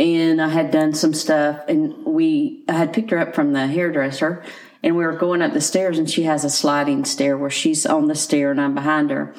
And 0.00 0.40
I 0.40 0.48
had 0.48 0.70
done 0.70 0.94
some 0.94 1.12
stuff, 1.12 1.60
and 1.68 2.06
we 2.06 2.64
I 2.66 2.72
had 2.72 2.94
picked 2.94 3.10
her 3.10 3.18
up 3.18 3.34
from 3.34 3.52
the 3.52 3.66
hairdresser, 3.66 4.42
and 4.82 4.96
we 4.96 5.04
were 5.04 5.12
going 5.12 5.42
up 5.42 5.52
the 5.52 5.60
stairs, 5.60 5.98
and 5.98 6.08
she 6.08 6.22
has 6.22 6.42
a 6.42 6.48
sliding 6.48 7.04
stair 7.04 7.36
where 7.36 7.50
she's 7.50 7.84
on 7.84 8.08
the 8.08 8.14
stair 8.14 8.50
and 8.50 8.58
I'm 8.58 8.74
behind 8.74 9.10
her. 9.10 9.34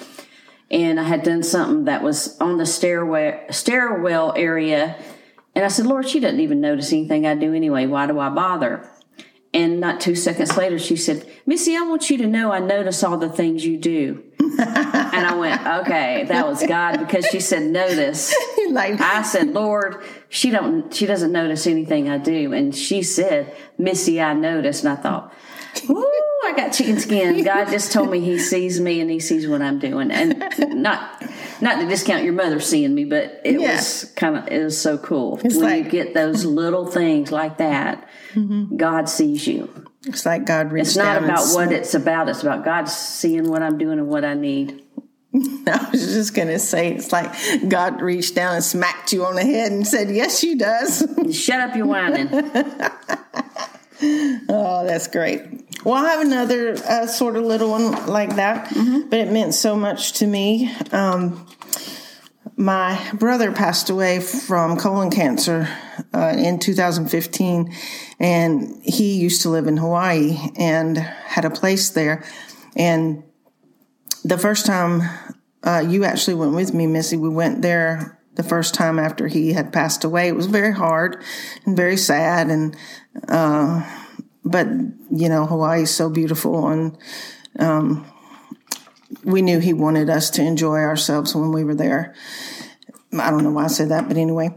And 0.70 1.00
I 1.00 1.04
had 1.04 1.24
done 1.24 1.42
something 1.42 1.86
that 1.86 2.04
was 2.04 2.40
on 2.40 2.60
the 2.60 2.68
stairway 2.68 3.44
stairwell 3.50 4.34
area, 4.38 4.98
and 5.56 5.66
I 5.66 5.68
said, 5.68 5.88
"Lord, 5.88 6.08
she 6.08 6.20
doesn't 6.20 6.40
even 6.40 6.62
notice 6.62 6.94
anything 6.94 7.26
I 7.26 7.34
do 7.34 7.56
anyway. 7.56 7.88
Why 7.88 8.06
do 8.06 8.20
I 8.20 8.30
bother?" 8.30 8.88
And 9.54 9.80
not 9.82 10.00
two 10.00 10.16
seconds 10.16 10.56
later, 10.56 10.80
she 10.80 10.96
said, 10.96 11.28
Missy, 11.46 11.76
I 11.76 11.82
want 11.82 12.10
you 12.10 12.18
to 12.20 12.28
know 12.28 12.54
I 12.54 12.60
notice 12.60 13.04
all 13.04 13.18
the 13.18 13.28
things 13.28 13.66
you 13.66 13.78
do. 13.78 14.24
And 14.60 15.26
I 15.28 15.36
went, 15.36 15.66
okay, 15.86 16.26
that 16.28 16.48
was 16.48 16.64
God 16.66 16.98
because 17.00 17.26
she 17.28 17.40
said, 17.40 17.64
notice. 17.64 18.34
like 18.70 19.00
I 19.02 19.22
said, 19.24 19.50
Lord, 19.50 20.04
she 20.30 20.50
don't, 20.52 20.94
she 20.94 21.06
doesn't 21.06 21.32
notice 21.32 21.68
anything 21.68 22.10
I 22.10 22.18
do. 22.18 22.54
And 22.54 22.76
she 22.76 23.04
said, 23.04 23.56
Missy, 23.78 24.22
I 24.22 24.34
noticed. 24.34 24.84
And 24.84 24.94
I 24.98 25.02
thought, 25.02 25.34
Ooh, 25.90 26.22
I 26.44 26.54
got 26.56 26.74
chicken 26.74 27.00
skin. 27.00 27.44
God 27.46 27.70
just 27.70 27.92
told 27.92 28.10
me 28.12 28.20
He 28.20 28.38
sees 28.40 28.80
me 28.80 29.00
and 29.00 29.10
He 29.10 29.20
sees 29.22 29.48
what 29.48 29.62
I'm 29.62 29.80
doing, 29.80 30.12
and 30.12 30.44
not 30.82 31.24
not 31.62 31.80
to 31.80 31.88
discount 31.88 32.24
your 32.26 32.34
mother 32.34 32.60
seeing 32.60 32.94
me, 32.94 33.06
but 33.06 33.40
it 33.46 33.60
Yeah. 33.62 33.76
was 33.76 34.12
kind 34.18 34.36
of 34.38 34.48
it 34.50 34.62
was 34.64 34.80
so 34.80 34.98
cool 34.98 35.40
It's 35.46 35.56
when 35.56 35.64
like- 35.64 35.86
you 35.86 35.90
get 35.92 36.14
those 36.14 36.44
little 36.44 36.86
things 36.88 37.32
like 37.32 37.58
that. 37.58 38.06
Mm-hmm. 38.34 38.76
God 38.76 39.08
sees 39.08 39.48
you. 39.48 39.70
It's 40.06 40.26
like 40.26 40.46
God 40.46 40.72
reached 40.72 40.88
It's 40.88 40.98
not 40.98 41.24
about 41.24 41.54
what 41.54 41.72
it's 41.72 41.94
about. 41.94 42.30
It's 42.30 42.42
about 42.42 42.66
God 42.66 42.90
seeing 42.90 43.50
what 43.50 43.62
I'm 43.62 43.78
doing 43.78 44.00
and 44.00 44.08
what 44.08 44.26
I 44.26 44.34
need. 44.34 44.84
I 45.34 45.88
was 45.92 46.14
just 46.14 46.34
gonna 46.34 46.60
say 46.60 46.94
it's 46.94 47.12
like 47.12 47.32
God 47.70 48.02
reached 48.02 48.36
down 48.36 48.56
and 48.56 48.64
smacked 48.64 49.14
you 49.14 49.26
on 49.26 49.36
the 49.36 49.44
head 49.44 49.72
and 49.72 49.88
said, 49.88 50.10
"Yes, 50.10 50.44
you 50.44 50.58
does." 50.58 51.08
Shut 51.32 51.62
up, 51.62 51.76
you're 51.76 51.86
whining. 51.86 52.30
oh, 54.50 54.86
that's 54.86 55.08
great. 55.08 55.42
Well, 55.86 55.94
I 55.94 56.10
have 56.10 56.22
another 56.22 56.74
uh, 56.74 57.08
sort 57.08 57.38
of 57.38 57.44
little 57.44 57.72
one 57.72 58.08
like 58.08 58.36
that, 58.36 58.72
but 59.10 59.20
it 59.20 59.32
meant 59.32 59.54
so 59.54 59.76
much 59.76 60.14
to 60.14 60.28
me. 60.28 60.72
Um, 60.92 61.48
my 62.62 63.12
brother 63.16 63.52
passed 63.52 63.90
away 63.90 64.20
from 64.20 64.78
colon 64.78 65.10
cancer 65.10 65.68
uh, 66.14 66.36
in 66.38 66.60
2015, 66.60 67.74
and 68.20 68.82
he 68.84 69.18
used 69.18 69.42
to 69.42 69.50
live 69.50 69.66
in 69.66 69.78
Hawaii 69.78 70.38
and 70.56 70.96
had 70.98 71.44
a 71.44 71.50
place 71.50 71.90
there. 71.90 72.24
And 72.76 73.24
the 74.24 74.38
first 74.38 74.68
time 74.68 75.02
uh, 75.64 75.84
you 75.88 76.04
actually 76.04 76.36
went 76.36 76.54
with 76.54 76.72
me, 76.72 76.86
Missy, 76.86 77.18
we 77.18 77.30
went 77.30 77.64
there 77.64 78.20
the 78.36 78.44
first 78.44 78.76
time 78.76 79.00
after 79.00 79.28
he 79.28 79.54
had 79.54 79.74
passed 79.74 80.04
away. 80.04 80.28
It 80.28 80.36
was 80.36 80.46
very 80.46 80.72
hard 80.72 81.24
and 81.66 81.76
very 81.76 81.98
sad, 81.98 82.50
and 82.50 82.78
uh, 83.28 83.82
but 84.46 84.68
you 84.68 85.30
know 85.30 85.48
Hawaii 85.48 85.82
is 85.82 85.94
so 85.94 86.12
beautiful, 86.12 86.68
and 86.68 86.96
um, 87.58 88.06
we 89.24 89.42
knew 89.42 89.60
he 89.60 89.74
wanted 89.74 90.10
us 90.10 90.30
to 90.32 90.44
enjoy 90.44 90.78
ourselves 90.80 91.36
when 91.36 91.52
we 91.52 91.64
were 91.64 91.76
there. 91.76 92.16
I 93.18 93.30
don't 93.30 93.44
know 93.44 93.52
why 93.52 93.66
I 93.66 93.68
said 93.68 93.90
that, 93.90 94.08
but 94.08 94.18
anyway. 94.18 94.50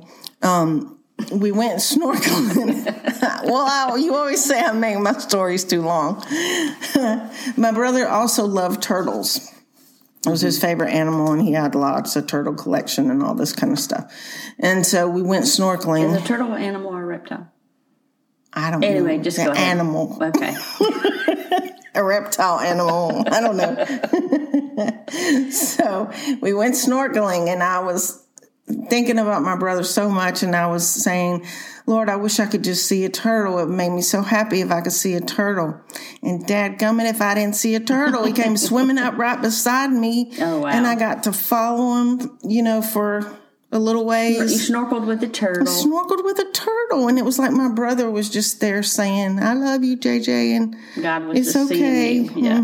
Um, 0.42 0.98
we 1.32 1.52
went 1.52 1.78
snorkeling. 1.78 2.84
well, 3.44 3.66
I, 3.66 3.96
you 3.96 4.14
always 4.14 4.44
say 4.44 4.60
I 4.60 4.72
make 4.72 4.98
my 4.98 5.12
stories 5.14 5.64
too 5.64 5.82
long. 5.82 6.24
my 7.56 7.72
brother 7.72 8.06
also 8.08 8.44
loved 8.46 8.82
turtles. 8.82 9.50
It 10.26 10.30
was 10.30 10.40
his 10.40 10.60
favorite 10.60 10.90
animal, 10.90 11.32
and 11.32 11.42
he 11.42 11.52
had 11.52 11.74
lots 11.74 12.16
of 12.16 12.26
turtle 12.26 12.54
collection 12.54 13.10
and 13.10 13.22
all 13.22 13.34
this 13.34 13.52
kind 13.52 13.72
of 13.72 13.78
stuff. 13.78 14.12
And 14.58 14.86
so 14.86 15.08
we 15.08 15.22
went 15.22 15.44
snorkeling. 15.44 16.14
Is 16.16 16.22
a 16.22 16.26
turtle 16.26 16.52
an 16.52 16.62
animal 16.62 16.94
or 16.94 17.02
a 17.02 17.06
reptile? 17.06 17.50
I 18.52 18.70
don't 18.70 18.82
Anyway, 18.82 19.00
know. 19.00 19.06
Anyway, 19.08 19.24
just 19.24 19.36
go 19.36 19.50
ahead. 19.50 19.56
animal, 19.58 20.18
Okay. 20.20 20.54
a 21.94 22.02
reptile 22.02 22.58
animal. 22.60 23.24
I 23.30 23.40
don't 23.40 23.56
know. 23.56 24.43
So 25.50 26.10
we 26.40 26.52
went 26.54 26.74
snorkeling, 26.74 27.48
and 27.48 27.62
I 27.62 27.80
was 27.80 28.20
thinking 28.88 29.18
about 29.18 29.42
my 29.42 29.56
brother 29.56 29.82
so 29.84 30.08
much, 30.08 30.42
and 30.42 30.56
I 30.56 30.66
was 30.68 30.88
saying, 30.88 31.44
Lord, 31.86 32.08
I 32.08 32.16
wish 32.16 32.40
I 32.40 32.46
could 32.46 32.64
just 32.64 32.86
see 32.86 33.04
a 33.04 33.10
turtle. 33.10 33.58
It 33.58 33.66
made 33.68 33.90
me 33.90 34.00
so 34.00 34.22
happy 34.22 34.62
if 34.62 34.70
I 34.70 34.80
could 34.80 34.92
see 34.92 35.14
a 35.14 35.20
turtle. 35.20 35.78
And 36.22 36.46
Dad, 36.46 36.78
gummit, 36.78 37.10
if 37.10 37.20
I 37.20 37.34
didn't 37.34 37.56
see 37.56 37.74
a 37.74 37.80
turtle, 37.80 38.24
he 38.24 38.32
came 38.32 38.56
swimming 38.56 38.96
up 38.96 39.18
right 39.18 39.40
beside 39.40 39.90
me, 39.90 40.32
Oh, 40.40 40.60
wow. 40.60 40.68
and 40.68 40.86
I 40.86 40.94
got 40.94 41.24
to 41.24 41.32
follow 41.32 42.00
him, 42.02 42.38
you 42.42 42.62
know, 42.62 42.80
for 42.80 43.30
a 43.74 43.78
little 43.78 44.04
ways. 44.04 44.68
You 44.68 44.74
snorkeled 44.74 45.04
with 45.04 45.20
the 45.20 45.28
turtle. 45.28 45.66
Snorkeled 45.66 46.24
with 46.24 46.38
a 46.38 46.50
turtle, 46.52 47.08
and 47.08 47.18
it 47.18 47.24
was 47.24 47.40
like 47.40 47.50
my 47.50 47.68
brother 47.68 48.08
was 48.08 48.30
just 48.30 48.60
there 48.60 48.82
saying, 48.84 49.40
"I 49.42 49.52
love 49.54 49.82
you, 49.82 49.96
JJ," 49.96 50.56
and 50.56 50.76
God 51.02 51.24
was 51.24 51.38
It's 51.38 51.56
okay. 51.56 52.20
Yeah. 52.36 52.62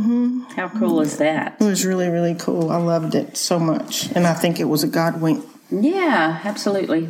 How 0.55 0.69
cool 0.69 1.01
is 1.01 1.19
that? 1.19 1.57
it 1.61 1.65
was 1.65 1.85
really, 1.85 2.09
really 2.09 2.37
cool. 2.37 2.71
I 2.71 2.77
loved 2.77 3.17
it 3.17 3.37
so 3.37 3.59
much, 3.59 4.09
and 4.13 4.27
I 4.27 4.35
think 4.35 4.61
it 4.61 4.65
was 4.65 4.85
a 4.85 4.89
God 4.89 5.21
wink. 5.21 5.45
Yeah, 5.71 6.41
absolutely. 6.45 7.09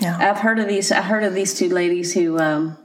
Yeah. 0.00 0.16
I've 0.18 0.38
heard 0.38 0.60
of 0.60 0.68
these. 0.68 0.92
I 0.92 1.02
heard 1.02 1.24
of 1.24 1.34
these 1.34 1.52
two 1.52 1.68
ladies 1.68 2.14
who 2.14 2.38
um, 2.38 2.78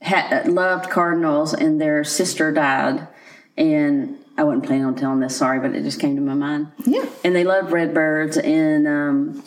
had 0.00 0.48
loved 0.48 0.88
cardinals, 0.88 1.52
and 1.52 1.78
their 1.78 2.02
sister 2.02 2.50
died. 2.50 3.06
And 3.58 4.18
I 4.38 4.44
wasn't 4.44 4.64
planning 4.64 4.86
on 4.86 4.94
telling 4.94 5.20
this. 5.20 5.36
Sorry, 5.36 5.60
but 5.60 5.76
it 5.76 5.82
just 5.82 6.00
came 6.00 6.16
to 6.16 6.22
my 6.22 6.32
mind. 6.32 6.72
Yeah. 6.86 7.04
And 7.22 7.36
they 7.36 7.44
loved 7.44 7.70
redbirds. 7.70 8.38
And 8.38 8.88
um, 8.88 9.44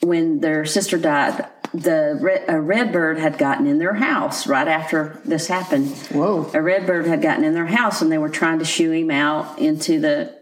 when 0.00 0.40
their 0.40 0.64
sister 0.64 0.98
died, 0.98 1.46
the 1.74 2.18
red, 2.20 2.44
a 2.48 2.60
redbird 2.60 3.18
had 3.18 3.38
gotten 3.38 3.66
in 3.66 3.78
their 3.78 3.94
house 3.94 4.46
right 4.46 4.68
after 4.68 5.20
this 5.24 5.46
happened. 5.48 5.90
Whoa. 6.10 6.50
A 6.54 6.62
red 6.62 6.86
bird 6.86 7.06
had 7.06 7.22
gotten 7.22 7.44
in 7.44 7.54
their 7.54 7.66
house, 7.66 8.02
and 8.02 8.10
they 8.10 8.18
were 8.18 8.28
trying 8.28 8.58
to 8.60 8.64
shoo 8.64 8.92
him 8.92 9.10
out 9.10 9.58
into 9.58 10.00
the 10.00 10.34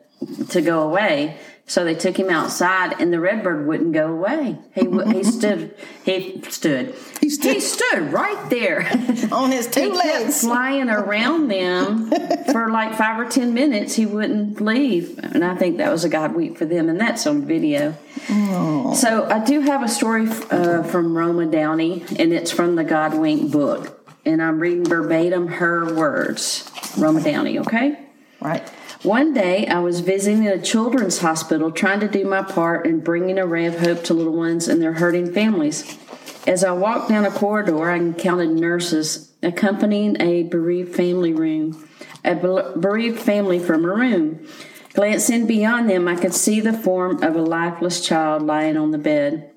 to 0.51 0.61
go 0.61 0.83
away. 0.83 1.39
So 1.67 1.83
they 1.83 1.95
took 1.95 2.19
him 2.19 2.29
outside, 2.29 3.01
and 3.01 3.11
the 3.11 3.19
redbird 3.19 3.67
wouldn't 3.67 3.93
go 3.95 4.09
away. 4.13 4.59
He 4.75 4.83
he 5.13 5.25
stood 5.39 5.75
he 6.05 6.43
stood 6.51 6.95
He 7.23 7.31
stood- 7.31 7.55
he 7.55 7.61
stood 7.61 8.13
right 8.13 8.51
there 8.51 8.81
On 9.33 9.51
his 9.51 9.67
two 9.67 9.81
he 9.81 9.91
kept 9.99 10.25
legs. 10.25 10.41
flying 10.43 10.91
around 10.91 11.49
them 11.49 12.11
for 12.53 12.69
like 12.71 12.95
five 12.97 13.19
or 13.19 13.25
ten 13.31 13.55
minutes. 13.55 13.95
He 13.95 14.05
wouldn't 14.05 14.61
leave, 14.61 15.19
and 15.23 15.43
I 15.43 15.55
think 15.55 15.79
that 15.79 15.91
was 15.91 16.05
a 16.05 16.11
God 16.11 16.35
week 16.35 16.59
for 16.59 16.67
them, 16.67 16.91
and 16.91 17.01
that's 17.01 17.27
on 17.27 17.47
video. 17.47 17.95
So 18.95 19.27
I 19.31 19.43
do 19.45 19.61
have 19.61 19.83
a 19.83 19.89
story 19.89 20.29
uh, 20.51 20.83
from 20.83 21.17
Roma 21.17 21.47
Downey, 21.47 22.05
and 22.19 22.33
it's 22.33 22.51
from 22.51 22.77
the 22.77 22.85
God 22.85 23.15
Wink 23.15 23.51
book, 23.51 24.07
and 24.27 24.43
I'm 24.43 24.61
reading 24.61 24.85
verbatim 24.85 25.49
her 25.49 25.95
words. 25.95 26.71
Roma 26.99 27.23
Downey, 27.23 27.59
okay. 27.61 27.99
Right. 28.41 28.63
One 29.05 29.35
day, 29.35 29.67
I 29.67 29.81
was 29.81 30.01
visiting 30.01 30.47
a 30.47 30.59
children's 30.59 31.19
hospital 31.19 31.71
trying 31.71 32.01
to 32.01 32.09
do 32.09 32.25
my 32.25 32.41
part 32.41 32.87
in 32.87 33.01
bringing 33.01 33.39
a 33.39 33.47
ray 33.47 33.67
of 33.67 33.79
hope 33.79 34.03
to 34.05 34.15
little 34.15 34.33
ones 34.33 34.67
and 34.67 34.81
their 34.81 34.95
hurting 34.95 35.31
families. 35.31 35.99
As 36.47 36.65
I 36.65 36.73
walked 36.73 37.11
down 37.11 37.27
a 37.27 37.31
corridor, 37.31 37.91
I 37.91 37.97
encountered 37.97 38.49
nurses 38.49 39.31
accompanying 39.43 40.17
a 40.23 40.45
bereaved 40.45 40.97
family 40.97 41.35
room, 41.35 41.87
a 42.25 42.35
bereaved 42.35 43.21
family 43.21 43.59
from 43.59 43.85
a 43.85 43.95
room. 43.95 44.47
Glancing 44.95 45.47
beyond 45.47 45.91
them, 45.91 46.09
I 46.09 46.17
could 46.17 46.33
see 46.33 46.61
the 46.61 46.73
form 46.73 47.23
of 47.23 47.37
a 47.37 47.43
lifeless 47.43 48.01
child 48.01 48.41
lying 48.41 48.79
on 48.79 48.91
the 48.91 48.97
bed. 48.97 49.51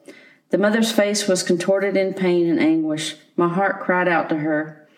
The 0.49 0.57
mother's 0.57 0.91
face 0.91 1.25
was 1.25 1.41
contorted 1.41 1.95
in 1.95 2.13
pain 2.15 2.49
and 2.49 2.59
anguish. 2.59 3.15
My 3.37 3.47
heart 3.47 3.79
cried 3.79 4.09
out 4.09 4.27
to 4.27 4.39
her. 4.39 4.89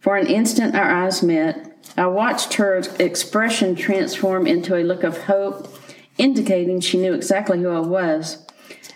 For 0.00 0.16
an 0.16 0.26
instant, 0.26 0.74
our 0.74 0.90
eyes 0.90 1.22
met. 1.22 1.71
I 1.96 2.06
watched 2.06 2.54
her 2.54 2.76
expression 2.98 3.74
transform 3.74 4.46
into 4.46 4.76
a 4.76 4.82
look 4.82 5.02
of 5.02 5.24
hope, 5.24 5.68
indicating 6.16 6.80
she 6.80 6.98
knew 6.98 7.12
exactly 7.12 7.60
who 7.60 7.70
I 7.70 7.80
was. 7.80 8.46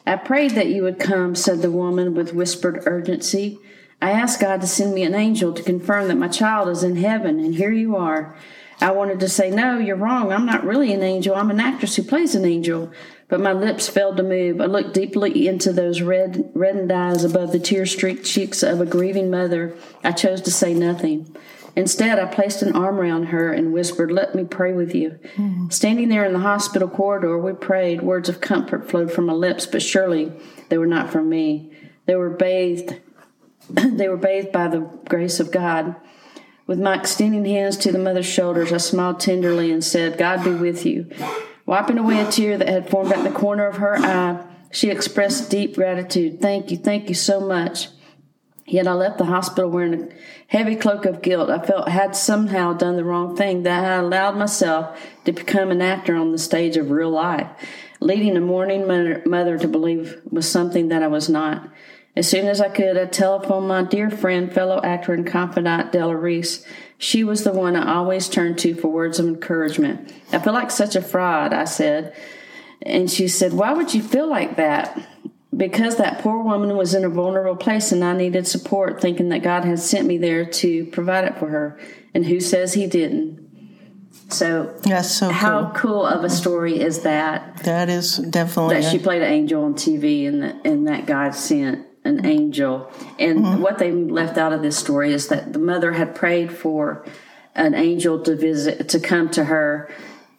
I 0.06 0.16
prayed 0.16 0.52
that 0.52 0.68
you 0.68 0.82
would 0.82 0.98
come, 0.98 1.34
said 1.34 1.62
the 1.62 1.70
woman 1.70 2.14
with 2.14 2.32
whispered 2.32 2.82
urgency. 2.86 3.58
I 4.00 4.12
asked 4.12 4.40
God 4.40 4.60
to 4.60 4.66
send 4.66 4.94
me 4.94 5.02
an 5.02 5.14
angel 5.14 5.52
to 5.52 5.62
confirm 5.62 6.08
that 6.08 6.16
my 6.16 6.28
child 6.28 6.68
is 6.68 6.82
in 6.82 6.96
heaven, 6.96 7.40
and 7.40 7.54
here 7.54 7.72
you 7.72 7.96
are. 7.96 8.36
I 8.80 8.90
wanted 8.90 9.20
to 9.20 9.28
say, 9.28 9.50
No, 9.50 9.78
you're 9.78 9.96
wrong. 9.96 10.32
I'm 10.32 10.46
not 10.46 10.64
really 10.64 10.92
an 10.92 11.02
angel. 11.02 11.34
I'm 11.34 11.50
an 11.50 11.60
actress 11.60 11.96
who 11.96 12.02
plays 12.02 12.34
an 12.34 12.44
angel. 12.44 12.92
But 13.28 13.40
my 13.40 13.52
lips 13.52 13.88
failed 13.88 14.18
to 14.18 14.22
move. 14.22 14.60
I 14.60 14.66
looked 14.66 14.94
deeply 14.94 15.48
into 15.48 15.72
those 15.72 16.02
red, 16.02 16.50
reddened 16.54 16.92
eyes 16.92 17.24
above 17.24 17.52
the 17.52 17.58
tear 17.58 17.86
streaked 17.86 18.24
cheeks 18.24 18.62
of 18.62 18.80
a 18.80 18.87
grieving 18.87 19.30
mother. 19.30 19.74
I 20.04 20.12
chose 20.12 20.42
to 20.42 20.50
say 20.50 20.74
nothing. 20.74 21.35
Instead, 21.76 22.18
I 22.18 22.24
placed 22.24 22.62
an 22.62 22.74
arm 22.74 22.98
around 22.98 23.24
her 23.26 23.52
and 23.52 23.72
whispered, 23.72 24.10
Let 24.10 24.34
me 24.34 24.44
pray 24.44 24.72
with 24.72 24.94
you. 24.94 25.18
Hmm. 25.36 25.68
Standing 25.68 26.08
there 26.08 26.24
in 26.24 26.32
the 26.32 26.38
hospital 26.38 26.88
corridor, 26.88 27.38
we 27.38 27.52
prayed. 27.52 28.02
Words 28.02 28.28
of 28.28 28.40
comfort 28.40 28.90
flowed 28.90 29.12
from 29.12 29.26
my 29.26 29.34
lips, 29.34 29.66
but 29.66 29.82
surely 29.82 30.32
they 30.70 30.78
were 30.78 30.86
not 30.86 31.10
from 31.10 31.28
me. 31.28 31.70
They 32.06 32.16
were 32.16 32.30
bathed 32.30 33.00
they 33.70 34.08
were 34.08 34.16
bathed 34.16 34.52
by 34.52 34.68
the 34.68 34.80
grace 35.08 35.40
of 35.40 35.50
God. 35.50 35.96
With 36.66 36.80
my 36.80 36.96
extending 36.96 37.44
hands 37.44 37.76
to 37.78 37.92
the 37.92 37.98
mother's 37.98 38.26
shoulders, 38.26 38.72
I 38.72 38.78
smiled 38.78 39.20
tenderly 39.20 39.70
and 39.72 39.82
said, 39.82 40.18
God 40.18 40.44
be 40.44 40.50
with 40.50 40.84
you. 40.84 41.10
Wiping 41.64 41.98
away 41.98 42.20
a 42.20 42.30
tear 42.30 42.58
that 42.58 42.68
had 42.68 42.90
formed 42.90 43.12
at 43.12 43.24
the 43.24 43.30
corner 43.30 43.66
of 43.66 43.76
her 43.76 43.96
eye, 43.96 44.44
she 44.70 44.90
expressed 44.90 45.50
deep 45.50 45.74
gratitude. 45.74 46.40
Thank 46.40 46.70
you, 46.70 46.76
thank 46.76 47.08
you 47.08 47.14
so 47.14 47.40
much. 47.40 47.88
Yet 48.66 48.88
I 48.88 48.94
left 48.94 49.18
the 49.18 49.26
hospital 49.26 49.70
wearing 49.70 49.94
a 49.94 50.09
heavy 50.48 50.74
cloak 50.74 51.05
of 51.05 51.22
guilt. 51.22 51.50
I 51.50 51.64
felt 51.64 51.87
I 51.87 51.92
had 51.92 52.16
somehow 52.16 52.72
done 52.72 52.96
the 52.96 53.05
wrong 53.05 53.37
thing, 53.37 53.62
that 53.62 53.85
I 53.85 53.94
allowed 53.96 54.37
myself 54.37 55.00
to 55.24 55.33
become 55.33 55.70
an 55.70 55.81
actor 55.81 56.16
on 56.16 56.33
the 56.33 56.38
stage 56.38 56.76
of 56.76 56.90
real 56.90 57.11
life, 57.11 57.48
leading 58.00 58.37
a 58.37 58.40
mourning 58.40 58.87
mother, 58.87 59.22
mother 59.24 59.57
to 59.59 59.68
believe 59.68 60.20
was 60.29 60.50
something 60.50 60.88
that 60.88 61.02
I 61.02 61.07
was 61.07 61.29
not. 61.29 61.70
As 62.16 62.29
soon 62.29 62.46
as 62.46 62.61
I 62.61 62.70
could, 62.70 62.96
I 62.96 63.05
telephoned 63.05 63.68
my 63.68 63.83
dear 63.85 64.11
friend, 64.11 64.52
fellow 64.52 64.81
actor 64.83 65.12
and 65.12 65.26
confidant, 65.26 65.92
Della 65.92 66.16
Reese. 66.16 66.66
She 66.98 67.22
was 67.22 67.44
the 67.44 67.52
one 67.52 67.76
I 67.76 67.94
always 67.94 68.29
turned 68.29 68.59
to 68.61 68.74
for 68.74 68.88
words 68.88 69.20
of 69.20 69.26
encouragement. 69.26 70.12
I 70.33 70.38
feel 70.38 70.55
like 70.55 70.70
such 70.70 70.96
a 70.96 71.02
fraud, 71.02 71.52
I 71.52 71.66
said. 71.66 72.16
And 72.83 73.11
she 73.11 73.29
said, 73.29 73.52
Why 73.52 73.74
would 73.74 73.92
you 73.92 74.02
feel 74.02 74.29
like 74.29 74.57
that? 74.57 75.07
Because 75.57 75.97
that 75.97 76.21
poor 76.21 76.42
woman 76.42 76.77
was 76.77 76.92
in 76.92 77.05
a 77.05 77.09
vulnerable 77.09 77.57
place 77.57 77.90
and 77.90 78.05
I 78.05 78.14
needed 78.14 78.47
support, 78.47 79.01
thinking 79.01 79.31
that 79.31 79.42
God 79.42 79.64
had 79.64 79.79
sent 79.79 80.07
me 80.07 80.19
there 80.19 80.45
to 80.45 80.85
provide 80.87 81.25
it 81.25 81.38
for 81.38 81.49
her. 81.49 81.81
And 82.14 82.27
who 82.27 82.40
says 82.40 82.75
He 82.75 82.87
didn't? 82.87 83.47
So, 84.29 84.75
That's 84.83 85.11
so 85.11 85.31
how 85.31 85.71
cool. 85.71 85.73
cool 85.75 86.07
of 86.07 86.25
a 86.25 86.31
story 86.31 86.81
is 86.81 87.03
that? 87.03 87.62
That 87.62 87.88
is 87.88 88.16
definitely. 88.16 88.81
that 88.81 88.90
she 88.90 88.99
played 88.99 89.23
an 89.23 89.33
angel 89.33 89.64
on 89.64 89.75
TV 89.75 90.27
and 90.27 90.42
that, 90.42 90.66
and 90.66 90.88
that 90.88 91.07
God 91.07 91.35
sent 91.35 91.87
an 92.05 92.27
angel. 92.27 92.90
And 93.19 93.40
mm-hmm. 93.40 93.62
what 93.62 93.79
they 93.79 93.92
left 93.92 94.37
out 94.37 94.53
of 94.53 94.62
this 94.62 94.77
story 94.77 95.12
is 95.12 95.29
that 95.29 95.53
the 95.53 95.59
mother 95.59 95.92
had 95.92 96.14
prayed 96.14 96.53
for 96.53 97.07
an 97.55 97.75
angel 97.75 98.23
to 98.23 98.37
visit, 98.37 98.88
to 98.90 99.01
come 99.01 99.31
to 99.31 99.45
her 99.45 99.90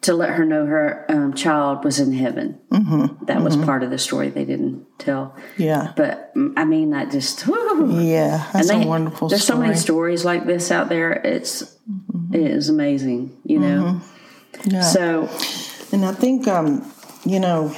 to 0.01 0.13
let 0.13 0.29
her 0.31 0.45
know 0.45 0.65
her 0.65 1.05
um, 1.09 1.33
child 1.33 1.83
was 1.83 1.99
in 1.99 2.13
heaven. 2.13 2.59
Mm-hmm. 2.71 3.25
That 3.25 3.41
was 3.41 3.57
part 3.57 3.83
of 3.83 3.89
the 3.89 3.97
story 3.97 4.29
they 4.29 4.45
didn't 4.45 4.85
tell. 4.99 5.35
yeah. 5.57 5.93
But 5.97 6.33
mm, 6.35 6.53
I 6.55 6.65
mean, 6.65 6.93
I 6.93 7.05
just, 7.05 7.41
whew. 7.41 7.99
Yeah. 7.99 8.47
That's 8.53 8.69
And 8.69 8.81
they- 8.81 8.85
a 8.85 8.87
wonderful 8.87 9.27
There's 9.29 9.43
so 9.43 9.57
many 9.57 9.75
stories 9.75 10.23
like 10.23 10.45
this 10.45 10.71
out 10.71 10.89
there. 10.89 11.11
It's, 11.13 11.61
it 12.31 12.41
is 12.41 12.69
amazing, 12.69 13.37
you 13.43 13.59
know? 13.59 14.01
Yeah. 14.65 14.81
So, 14.81 15.29
And 15.91 16.05
I 16.05 16.13
think, 16.13 16.47
um, 16.47 16.91
you 17.25 17.39
know, 17.39 17.75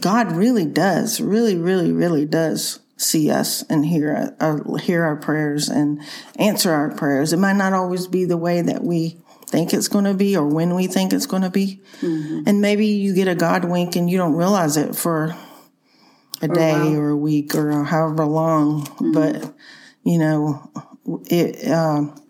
God 0.00 0.32
really 0.32 0.66
does, 0.66 1.20
really, 1.20 1.56
really, 1.56 1.92
really 1.92 2.24
does 2.26 2.80
see 2.98 3.30
us 3.30 3.62
and 3.70 3.86
hear 3.86 4.34
our, 4.40 4.78
hear 4.78 5.04
our 5.04 5.16
prayers 5.16 5.68
and 5.68 6.02
answer 6.38 6.72
our 6.72 6.90
prayers. 6.94 7.32
It 7.32 7.38
might 7.38 7.56
not 7.56 7.72
always 7.72 8.06
be 8.08 8.24
the 8.26 8.36
way 8.36 8.60
that 8.60 8.82
we 8.84 9.20
think 9.46 9.72
it's 9.72 9.88
going 9.88 10.04
to 10.04 10.14
be 10.14 10.36
or 10.36 10.46
when 10.46 10.74
we 10.74 10.88
think 10.88 11.12
it's 11.12 11.24
going 11.26 11.42
to 11.42 11.50
be. 11.50 11.80
And 12.46 12.60
maybe 12.60 12.86
you 12.86 13.14
get 13.14 13.28
a 13.28 13.34
God 13.34 13.64
wink 13.64 13.96
and 13.96 14.10
you 14.10 14.18
don't 14.18 14.34
realize 14.34 14.76
it 14.76 14.94
for 14.94 15.34
a 16.42 16.48
day 16.48 16.94
or 16.96 17.10
a 17.10 17.16
week 17.16 17.54
or 17.54 17.84
however 17.84 18.26
long. 18.26 18.86
But, 19.14 19.54
you 20.04 20.18
know, 20.18 20.70
it, 21.30 21.70
um, 21.70 22.20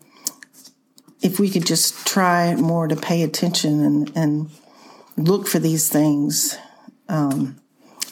if 1.22 1.40
we 1.40 1.50
could 1.50 1.66
just 1.66 2.06
try 2.06 2.54
more 2.54 2.86
to 2.86 2.94
pay 2.94 3.22
attention 3.22 3.82
and, 3.82 4.12
and 4.14 4.50
look 5.16 5.48
for 5.48 5.58
these 5.58 5.88
things, 5.88 6.56
um, 7.08 7.56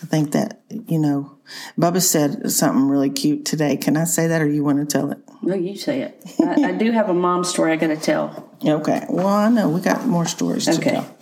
I 0.03 0.07
think 0.07 0.33
that, 0.33 0.61
you 0.69 0.99
know, 0.99 1.39
Bubba 1.79 2.03
said 2.03 2.51
something 2.51 2.89
really 2.89 3.11
cute 3.11 3.45
today. 3.47 3.77
Can 3.77 3.97
I 3.97 4.05
say 4.05 4.27
that 4.27 4.43
or 4.43 4.49
you 4.49 4.63
want 4.63 4.79
to 4.79 4.85
tell 4.87 5.11
it? 5.11 5.19
no, 5.43 5.55
you 5.55 5.77
say 5.77 6.03
it. 6.03 6.23
I, 6.41 6.71
I 6.71 6.73
do 6.73 6.91
have 6.91 7.09
a 7.09 7.15
mom 7.15 7.45
story 7.45 7.73
I 7.73 7.77
got 7.77 7.89
to 7.89 7.97
tell. 7.97 8.51
Okay. 8.65 9.07
Well, 9.09 9.27
I 9.29 9.49
know 9.49 9.69
we 9.69 9.81
got 9.81 10.07
more 10.07 10.27
stories 10.27 10.67
to 10.67 10.79
tell. 10.79 11.17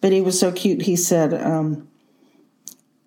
But 0.00 0.12
he 0.12 0.20
was 0.20 0.38
so 0.38 0.50
cute. 0.52 0.82
He 0.82 0.96
said, 0.96 1.34
um, 1.34 1.88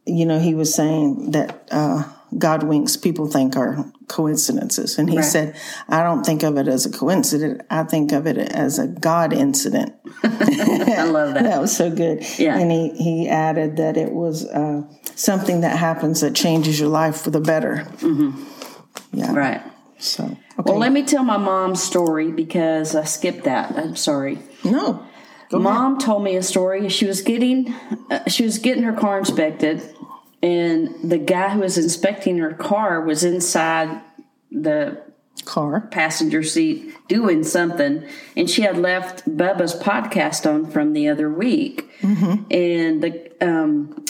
you 0.06 0.26
know, 0.26 0.40
he 0.40 0.54
was 0.56 0.74
saying 0.74 1.32
that 1.32 1.68
uh, 1.72 2.04
God 2.38 2.64
winks 2.64 2.96
people 2.98 3.28
think 3.28 3.56
are 3.58 3.86
coincidences. 4.08 4.98
And 5.00 5.10
he 5.10 5.18
Right. 5.18 5.26
said, 5.26 5.56
I 5.88 6.04
don't 6.04 6.24
think 6.26 6.44
of 6.44 6.58
it 6.58 6.68
as 6.68 6.86
a 6.86 6.92
coincidence. 6.92 7.62
I 7.70 7.84
think 7.84 8.12
of 8.12 8.28
it 8.28 8.38
as 8.38 8.78
a 8.80 8.88
God 8.88 9.34
incident. 9.34 9.94
I 10.24 11.04
love 11.04 11.34
that. 11.34 11.44
That 11.50 11.62
was 11.62 11.76
so 11.76 11.90
good. 11.90 12.24
Yeah. 12.38 12.58
And 12.58 12.72
he, 12.72 12.90
he 12.92 13.28
added 13.30 13.78
that 13.78 13.98
it 13.98 14.12
was 14.12 14.46
uh, 14.46 14.84
something 15.16 15.62
that 15.62 15.78
happens 15.78 16.22
that 16.22 16.36
changes 16.36 16.80
your 16.80 16.90
life 16.90 17.22
for 17.22 17.32
the 17.32 17.42
better. 17.42 17.88
Mm-hmm. 17.98 18.44
Yeah. 19.18 19.34
Right. 19.34 19.62
So, 19.98 20.24
okay. 20.26 20.38
Well, 20.66 20.78
let 20.78 20.92
me 20.92 21.04
tell 21.04 21.24
my 21.24 21.38
mom's 21.38 21.82
story 21.82 22.32
because 22.32 22.96
I 22.96 23.04
skipped 23.06 23.46
that. 23.46 23.72
I'm 23.78 23.96
sorry. 23.96 24.40
no. 24.64 25.06
Go 25.52 25.58
ahead. 25.58 25.64
Mom 25.64 25.98
told 25.98 26.24
me 26.24 26.36
a 26.36 26.44
story. 26.44 26.88
She 26.90 27.06
was 27.08 27.24
getting 27.24 27.74
uh, 28.12 28.30
she 28.30 28.44
was 28.44 28.60
getting 28.60 28.84
her 28.84 28.94
car 28.94 29.18
inspected, 29.18 29.82
and 30.42 31.10
the 31.10 31.18
guy 31.18 31.50
who 31.50 31.60
was 31.60 31.78
inspecting 31.78 32.38
her 32.38 32.54
car 32.54 33.02
was 33.02 33.24
inside 33.24 34.02
the 34.52 35.02
Car. 35.46 35.82
passenger 35.92 36.44
seat 36.44 36.94
doing 37.08 37.44
something, 37.44 38.06
and 38.36 38.50
she 38.50 38.62
had 38.62 38.78
left 38.78 39.28
Bubba's 39.28 39.74
podcast 39.74 40.50
on 40.50 40.70
from 40.70 40.94
the 40.94 41.08
other 41.08 41.32
week, 41.32 41.90
and 42.52 43.04
the 43.04 43.32
um. 43.42 44.06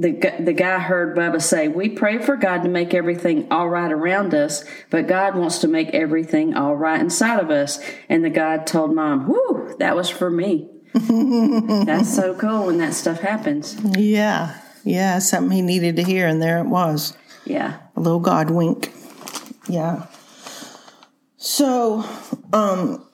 The, 0.00 0.12
the 0.38 0.52
guy 0.52 0.78
heard 0.78 1.16
Bubba 1.16 1.42
say, 1.42 1.66
We 1.66 1.88
pray 1.88 2.20
for 2.20 2.36
God 2.36 2.62
to 2.62 2.68
make 2.68 2.94
everything 2.94 3.48
all 3.50 3.68
right 3.68 3.90
around 3.90 4.32
us, 4.32 4.64
but 4.90 5.08
God 5.08 5.34
wants 5.34 5.58
to 5.58 5.66
make 5.66 5.88
everything 5.88 6.54
all 6.54 6.76
right 6.76 7.00
inside 7.00 7.40
of 7.40 7.50
us. 7.50 7.80
And 8.08 8.24
the 8.24 8.30
guy 8.30 8.58
told 8.58 8.94
mom, 8.94 9.26
Whew, 9.26 9.74
that 9.80 9.96
was 9.96 10.08
for 10.08 10.30
me. 10.30 10.68
That's 10.94 12.14
so 12.14 12.36
cool 12.36 12.66
when 12.66 12.78
that 12.78 12.94
stuff 12.94 13.18
happens. 13.18 13.76
Yeah. 13.96 14.54
Yeah. 14.84 15.18
Something 15.18 15.56
he 15.56 15.62
needed 15.62 15.96
to 15.96 16.02
hear. 16.02 16.26
And 16.26 16.40
there 16.40 16.58
it 16.58 16.66
was. 16.66 17.16
Yeah. 17.44 17.78
a 17.96 18.00
little 18.00 18.20
God 18.20 18.50
wink. 18.50 18.92
Yeah. 19.68 20.06
So, 21.36 22.04
um, 22.52 23.04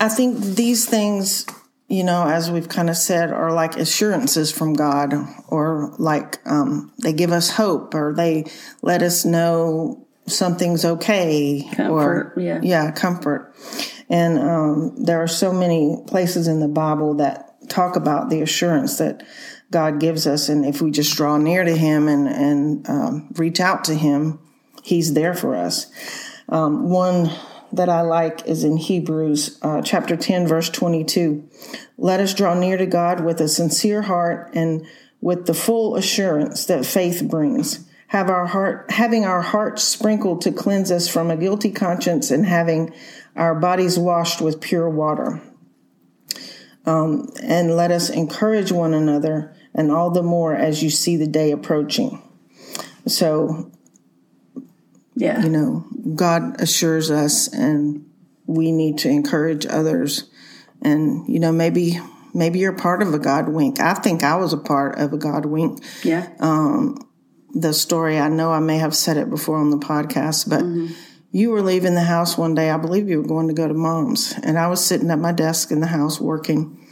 I 0.00 0.08
think 0.08 0.38
these 0.38 0.86
things, 0.88 1.46
you 1.88 2.04
know, 2.04 2.26
as 2.26 2.50
we've 2.50 2.68
kind 2.68 2.90
of 2.90 2.96
said, 2.96 3.30
are 3.30 3.52
like 3.52 3.76
assurances 3.76 4.50
from 4.52 4.74
God, 4.74 5.14
or 5.48 5.94
like 5.98 6.40
um, 6.46 6.92
they 7.02 7.12
give 7.12 7.32
us 7.32 7.50
hope, 7.50 7.94
or 7.94 8.14
they 8.14 8.44
let 8.82 9.02
us 9.02 9.24
know 9.24 10.06
something's 10.26 10.84
okay, 10.84 11.68
or 11.78 12.32
yeah. 12.36 12.60
yeah, 12.62 12.90
comfort. 12.92 13.54
And 14.08 14.38
um, 14.38 15.04
there 15.04 15.22
are 15.22 15.28
so 15.28 15.52
many 15.52 15.96
places 16.06 16.48
in 16.48 16.60
the 16.60 16.68
Bible 16.68 17.14
that 17.14 17.68
talk 17.68 17.96
about 17.96 18.30
the 18.30 18.42
assurance 18.42 18.98
that 18.98 19.22
God 19.70 19.98
gives 20.00 20.26
us, 20.26 20.48
and 20.48 20.64
if 20.64 20.80
we 20.80 20.90
just 20.90 21.16
draw 21.16 21.36
near 21.36 21.64
to 21.64 21.76
Him 21.76 22.08
and 22.08 22.28
and 22.28 22.88
um, 22.88 23.28
reach 23.36 23.60
out 23.60 23.84
to 23.84 23.94
Him, 23.94 24.38
He's 24.82 25.14
there 25.14 25.34
for 25.34 25.56
us. 25.56 25.90
Um, 26.48 26.90
one 26.90 27.30
that 27.72 27.88
I 27.88 28.02
like 28.02 28.46
is 28.46 28.64
in 28.64 28.76
Hebrews 28.76 29.58
uh, 29.62 29.82
chapter 29.82 30.16
10, 30.16 30.46
verse 30.46 30.70
22. 30.70 31.48
Let 31.98 32.20
us 32.20 32.34
draw 32.34 32.54
near 32.54 32.76
to 32.76 32.86
God 32.86 33.24
with 33.24 33.40
a 33.40 33.48
sincere 33.48 34.02
heart 34.02 34.50
and 34.54 34.86
with 35.20 35.46
the 35.46 35.54
full 35.54 35.96
assurance 35.96 36.66
that 36.66 36.86
faith 36.86 37.26
brings. 37.28 37.88
Have 38.08 38.30
our 38.30 38.46
heart, 38.46 38.90
having 38.90 39.24
our 39.24 39.42
hearts 39.42 39.82
sprinkled 39.82 40.42
to 40.42 40.52
cleanse 40.52 40.92
us 40.92 41.08
from 41.08 41.30
a 41.30 41.36
guilty 41.36 41.72
conscience 41.72 42.30
and 42.30 42.46
having 42.46 42.94
our 43.34 43.54
bodies 43.54 43.98
washed 43.98 44.40
with 44.40 44.60
pure 44.60 44.88
water. 44.88 45.42
Um, 46.86 47.30
and 47.42 47.76
let 47.76 47.90
us 47.90 48.10
encourage 48.10 48.70
one 48.70 48.92
another, 48.94 49.54
and 49.74 49.90
all 49.90 50.10
the 50.10 50.22
more 50.22 50.54
as 50.54 50.82
you 50.82 50.90
see 50.90 51.16
the 51.16 51.26
day 51.26 51.50
approaching. 51.50 52.20
So 53.06 53.70
Yeah. 55.14 55.42
you 55.42 55.48
know, 55.50 55.84
God 56.14 56.60
assures 56.60 57.10
us 57.10 57.48
and 57.48 58.04
we 58.46 58.72
need 58.72 58.98
to 58.98 59.08
encourage 59.08 59.64
others. 59.66 60.24
And, 60.82 61.26
you 61.28 61.38
know, 61.40 61.52
maybe 61.52 61.98
maybe 62.34 62.58
you're 62.58 62.72
part 62.72 63.00
of 63.00 63.14
a 63.14 63.18
God 63.18 63.48
wink. 63.48 63.80
I 63.80 63.94
think 63.94 64.22
I 64.24 64.34
was 64.36 64.52
a 64.52 64.58
part 64.58 64.98
of 64.98 65.12
a 65.12 65.16
God 65.16 65.46
wink. 65.46 65.82
yeah. 66.02 66.28
Um, 66.40 66.98
The 67.54 67.72
story, 67.72 68.18
I 68.18 68.28
know 68.28 68.50
I 68.50 68.58
may 68.58 68.78
have 68.78 68.94
said 68.96 69.16
it 69.16 69.30
before 69.30 69.56
on 69.58 69.70
the 69.70 69.78
podcast, 69.78 70.48
but 70.50 70.64
you 71.34 71.50
were 71.50 71.62
leaving 71.62 71.96
the 71.96 72.00
house 72.04 72.38
one 72.38 72.54
day. 72.54 72.70
I 72.70 72.76
believe 72.76 73.08
you 73.08 73.20
were 73.20 73.26
going 73.26 73.48
to 73.48 73.54
go 73.54 73.66
to 73.66 73.74
mom's. 73.74 74.34
And 74.44 74.56
I 74.56 74.68
was 74.68 74.86
sitting 74.86 75.10
at 75.10 75.18
my 75.18 75.32
desk 75.32 75.72
in 75.72 75.80
the 75.80 75.88
house 75.88 76.20
working. 76.20 76.86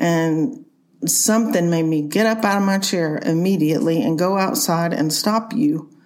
And 0.00 0.64
something 1.06 1.70
made 1.70 1.84
me 1.84 2.02
get 2.02 2.26
up 2.26 2.44
out 2.44 2.56
of 2.56 2.64
my 2.64 2.78
chair 2.78 3.20
immediately 3.24 4.02
and 4.02 4.18
go 4.18 4.36
outside 4.36 4.92
and 4.92 5.12
stop 5.12 5.52
you. 5.52 5.96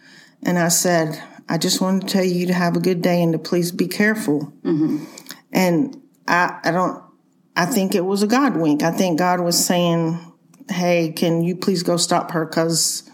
And 0.43 0.59
I 0.59 0.69
said, 0.69 1.19
I 1.49 1.57
just 1.57 1.81
wanted 1.81 2.03
to 2.03 2.09
tell 2.09 2.25
you 2.25 2.47
to 2.49 2.53
have 2.53 2.77
a 2.77 2.81
good 2.81 3.01
day 3.01 3.23
and 3.23 3.33
to 3.33 3.39
please 3.39 3.73
be 3.73 3.89
careful. 3.89 4.53
Mm-hmm. 4.63 5.07
And 5.55 6.03
I, 6.27 6.61
I 6.63 6.71
don't, 6.73 7.03
I 7.57 7.65
think 7.65 7.95
it 7.95 8.05
was 8.05 8.23
a 8.23 8.27
God 8.27 8.59
wink. 8.59 8.83
I 8.83 8.91
think 8.91 9.19
God 9.19 9.41
was 9.41 9.65
saying, 9.65 10.19
Hey, 10.69 11.11
can 11.17 11.43
you 11.43 11.57
please 11.57 11.83
go 11.83 11.97
stop 11.97 12.33
her? 12.33 12.45
Cause 12.45 13.08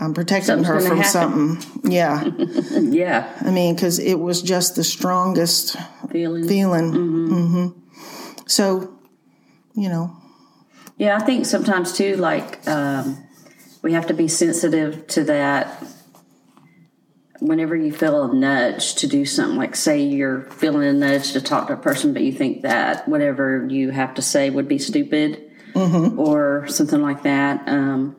I'm 0.00 0.14
protecting 0.14 0.46
Something's 0.64 0.68
her 0.68 0.80
from 0.80 0.96
happen. 0.98 1.60
something. 1.60 1.92
Yeah. 1.92 2.24
yeah. 2.80 3.38
I 3.42 3.50
mean, 3.50 3.76
cause 3.76 3.98
it 3.98 4.14
was 4.18 4.40
just 4.40 4.74
the 4.74 4.82
strongest 4.84 5.76
Feeling. 6.10 6.48
feeling. 6.48 6.92
hmm 6.92 7.66
So, 8.46 8.98
you 9.76 9.88
know, 9.90 10.16
Yeah, 10.96 11.16
I 11.16 11.20
think 11.24 11.44
sometimes 11.46 11.92
too, 11.92 12.16
like 12.16 12.66
um, 12.66 13.18
we 13.82 13.92
have 13.92 14.06
to 14.06 14.14
be 14.14 14.26
sensitive 14.26 15.06
to 15.08 15.24
that. 15.24 15.84
Whenever 17.40 17.74
you 17.74 17.90
feel 17.90 18.22
a 18.24 18.34
nudge 18.34 18.96
to 18.96 19.06
do 19.06 19.24
something, 19.24 19.56
like 19.56 19.74
say 19.74 20.02
you're 20.02 20.42
feeling 20.50 20.86
a 20.86 20.92
nudge 20.92 21.32
to 21.32 21.40
talk 21.40 21.68
to 21.68 21.72
a 21.72 21.76
person, 21.76 22.12
but 22.12 22.20
you 22.22 22.32
think 22.32 22.62
that 22.62 23.08
whatever 23.08 23.66
you 23.70 23.90
have 23.90 24.12
to 24.14 24.22
say 24.22 24.50
would 24.50 24.68
be 24.68 24.78
stupid 24.78 25.50
or 25.74 26.66
something 26.68 27.00
like 27.00 27.22
that. 27.22 27.66
Um, 27.66 28.16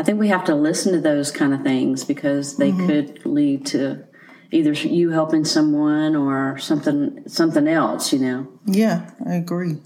I 0.00 0.02
think 0.02 0.18
we 0.18 0.28
have 0.28 0.44
to 0.46 0.54
listen 0.54 0.94
to 0.94 1.00
those 1.00 1.30
kind 1.30 1.52
of 1.52 1.60
things 1.62 2.04
because 2.04 2.56
they 2.56 2.72
could 2.72 3.26
lead 3.26 3.66
to 3.66 4.02
either 4.50 4.72
you 4.72 5.10
helping 5.10 5.44
someone 5.44 6.16
or 6.16 6.56
something 6.58 7.22
something 7.28 7.68
else. 7.68 8.10
You 8.10 8.18
know, 8.20 8.48
yeah, 8.64 9.10
I 9.26 9.34
agree. 9.34 9.76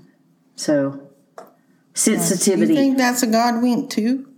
so 0.55 1.01
You 1.37 1.45
sensitivity. 1.95 2.77
think 2.77 2.97
that's 2.97 3.25
a 3.25 3.27
God 3.27 3.61
wink 3.61 3.91
too? 3.91 4.29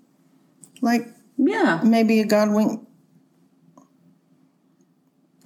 Like 0.80 1.08
yeah, 1.36 1.80
maybe 1.84 2.20
a 2.20 2.24
God 2.26 2.52
wink 2.54 2.80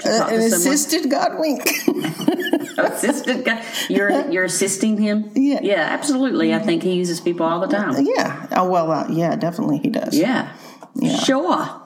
Uh, 0.05 0.09
an 0.09 0.15
someone? 0.29 0.41
assisted 0.43 1.11
God 1.11 1.41
wink. 1.41 1.69
assistant 2.85 3.45
guy. 3.45 3.65
You're 3.89 4.31
you're 4.31 4.45
assisting 4.45 4.97
him. 4.99 5.31
Yeah. 5.35 5.61
yeah, 5.63 5.81
absolutely. 5.81 6.55
I 6.55 6.59
think 6.59 6.83
he 6.83 6.95
uses 6.95 7.21
people 7.21 7.47
all 7.47 7.61
the 7.61 7.69
time. 7.69 8.05
yeah. 8.05 8.47
Oh 8.53 8.69
well. 8.71 8.91
Uh, 8.91 9.09
yeah, 9.11 9.37
definitely 9.37 9.79
he 9.79 9.91
does. 9.91 10.17
Yeah, 10.17 10.53
sure. 11.23 11.81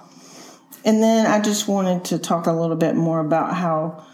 And 0.85 1.03
then 1.03 1.27
I 1.27 1.41
just 1.41 1.67
wanted 1.67 2.05
to 2.07 2.19
talk 2.19 2.47
a 2.47 2.53
little 2.53 2.77
bit 2.77 2.95
more 2.95 3.21
about 3.21 3.55
how, 3.55 4.05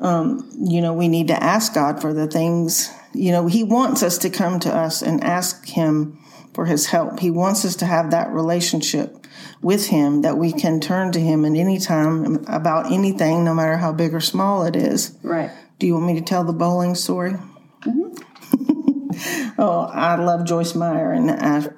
um, 0.00 0.48
you 0.58 0.80
know, 0.80 0.92
we 0.92 1.06
need 1.08 1.28
to 1.28 1.40
ask 1.40 1.72
God 1.74 2.00
for 2.00 2.12
the 2.12 2.26
things. 2.26 2.90
You 3.14 3.30
know, 3.32 3.46
He 3.46 3.62
wants 3.62 4.02
us 4.02 4.18
to 4.18 4.30
come 4.30 4.58
to 4.60 4.74
us 4.74 5.02
and 5.02 5.22
ask 5.22 5.66
Him 5.68 6.18
for 6.52 6.66
His 6.66 6.86
help. 6.86 7.20
He 7.20 7.30
wants 7.30 7.64
us 7.64 7.76
to 7.76 7.86
have 7.86 8.10
that 8.10 8.30
relationship 8.30 9.24
with 9.62 9.86
Him 9.86 10.22
that 10.22 10.36
we 10.36 10.52
can 10.52 10.80
turn 10.80 11.12
to 11.12 11.20
Him 11.20 11.44
at 11.44 11.54
any 11.54 11.78
time 11.78 12.44
about 12.48 12.90
anything, 12.90 13.44
no 13.44 13.54
matter 13.54 13.76
how 13.76 13.92
big 13.92 14.12
or 14.12 14.20
small 14.20 14.64
it 14.64 14.74
is. 14.74 15.16
Right. 15.22 15.50
Do 15.78 15.86
you 15.86 15.94
want 15.94 16.06
me 16.06 16.14
to 16.14 16.22
tell 16.22 16.44
the 16.44 16.52
bowling 16.52 16.94
story? 16.94 17.34
Mm-hmm. 17.82 19.50
oh, 19.58 19.90
I 19.92 20.16
love 20.16 20.46
Joyce 20.46 20.74
Meyer, 20.74 21.12
and 21.12 21.30
I, 21.30 21.68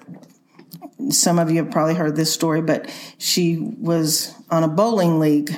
some 1.10 1.38
of 1.38 1.50
you 1.50 1.62
have 1.64 1.72
probably 1.72 1.94
heard 1.94 2.14
this 2.14 2.32
story, 2.32 2.62
but 2.62 2.88
she 3.18 3.56
was 3.56 4.34
on 4.50 4.62
a 4.62 4.68
bowling 4.68 5.18
league, 5.18 5.52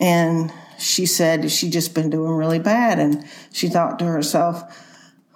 and 0.00 0.52
she 0.78 1.06
said 1.06 1.50
she 1.50 1.70
just 1.70 1.94
been 1.94 2.10
doing 2.10 2.32
really 2.32 2.58
bad, 2.58 2.98
and 2.98 3.24
she 3.52 3.68
thought 3.68 3.98
to 4.00 4.04
herself, 4.04 4.62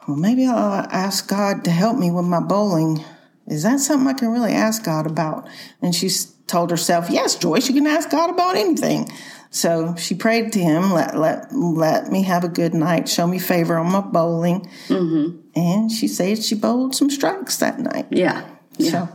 "Well, 0.07 0.17
maybe 0.17 0.47
I'll 0.47 0.87
ask 0.91 1.29
God 1.29 1.65
to 1.65 1.71
help 1.71 1.99
me 1.99 2.11
with 2.11 2.27
my 2.27 2.41
bowling." 2.41 3.03
Is 3.47 3.63
that 3.63 3.81
something 3.81 4.09
I 4.09 4.13
can 4.13 4.33
really 4.33 4.53
ask 4.53 4.85
God 4.85 5.07
about? 5.07 5.49
And 5.81 5.95
she 5.95 6.11
told 6.47 6.71
herself, 6.71 7.11
Yes, 7.11 7.37
Joyce, 7.37 7.69
you 7.69 7.75
can 7.75 7.87
ask 7.87 8.11
God 8.11 8.31
about 8.31 8.57
anything. 8.57 9.09
So 9.57 9.95
she 9.97 10.15
prayed 10.15 10.53
to 10.53 10.59
him, 10.59 10.93
let, 10.93 11.17
let, 11.17 11.51
let 11.51 12.13
me 12.13 12.25
have 12.25 12.45
a 12.45 12.49
good 12.49 12.75
night, 12.75 13.09
show 13.09 13.27
me 13.27 13.39
favor 13.39 13.79
on 13.79 13.91
my 13.91 14.03
bowling. 14.03 14.69
Mm-hmm. 14.89 15.39
And 15.59 15.91
she 15.91 16.09
said 16.09 16.43
she 16.43 16.55
bowled 16.55 16.95
some 16.95 17.09
strikes 17.09 17.57
that 17.57 17.81
night. 17.81 18.07
Yeah. 18.11 18.47
Yeah. 18.77 18.91
So, 18.91 19.09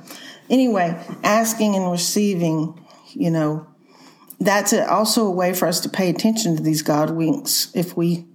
anyway, 0.50 1.00
asking 1.24 1.76
and 1.76 1.92
receiving, 1.92 2.84
you 3.14 3.30
know, 3.30 3.68
that's 4.40 4.74
a, 4.74 4.92
also 4.92 5.28
a 5.28 5.32
way 5.32 5.54
for 5.54 5.68
us 5.68 5.82
to 5.82 5.90
pay 5.90 6.10
attention 6.10 6.58
to 6.58 6.64
these 6.64 6.82
God 6.82 7.12
winks. 7.12 7.72
If 7.76 7.96
we, 7.96 8.26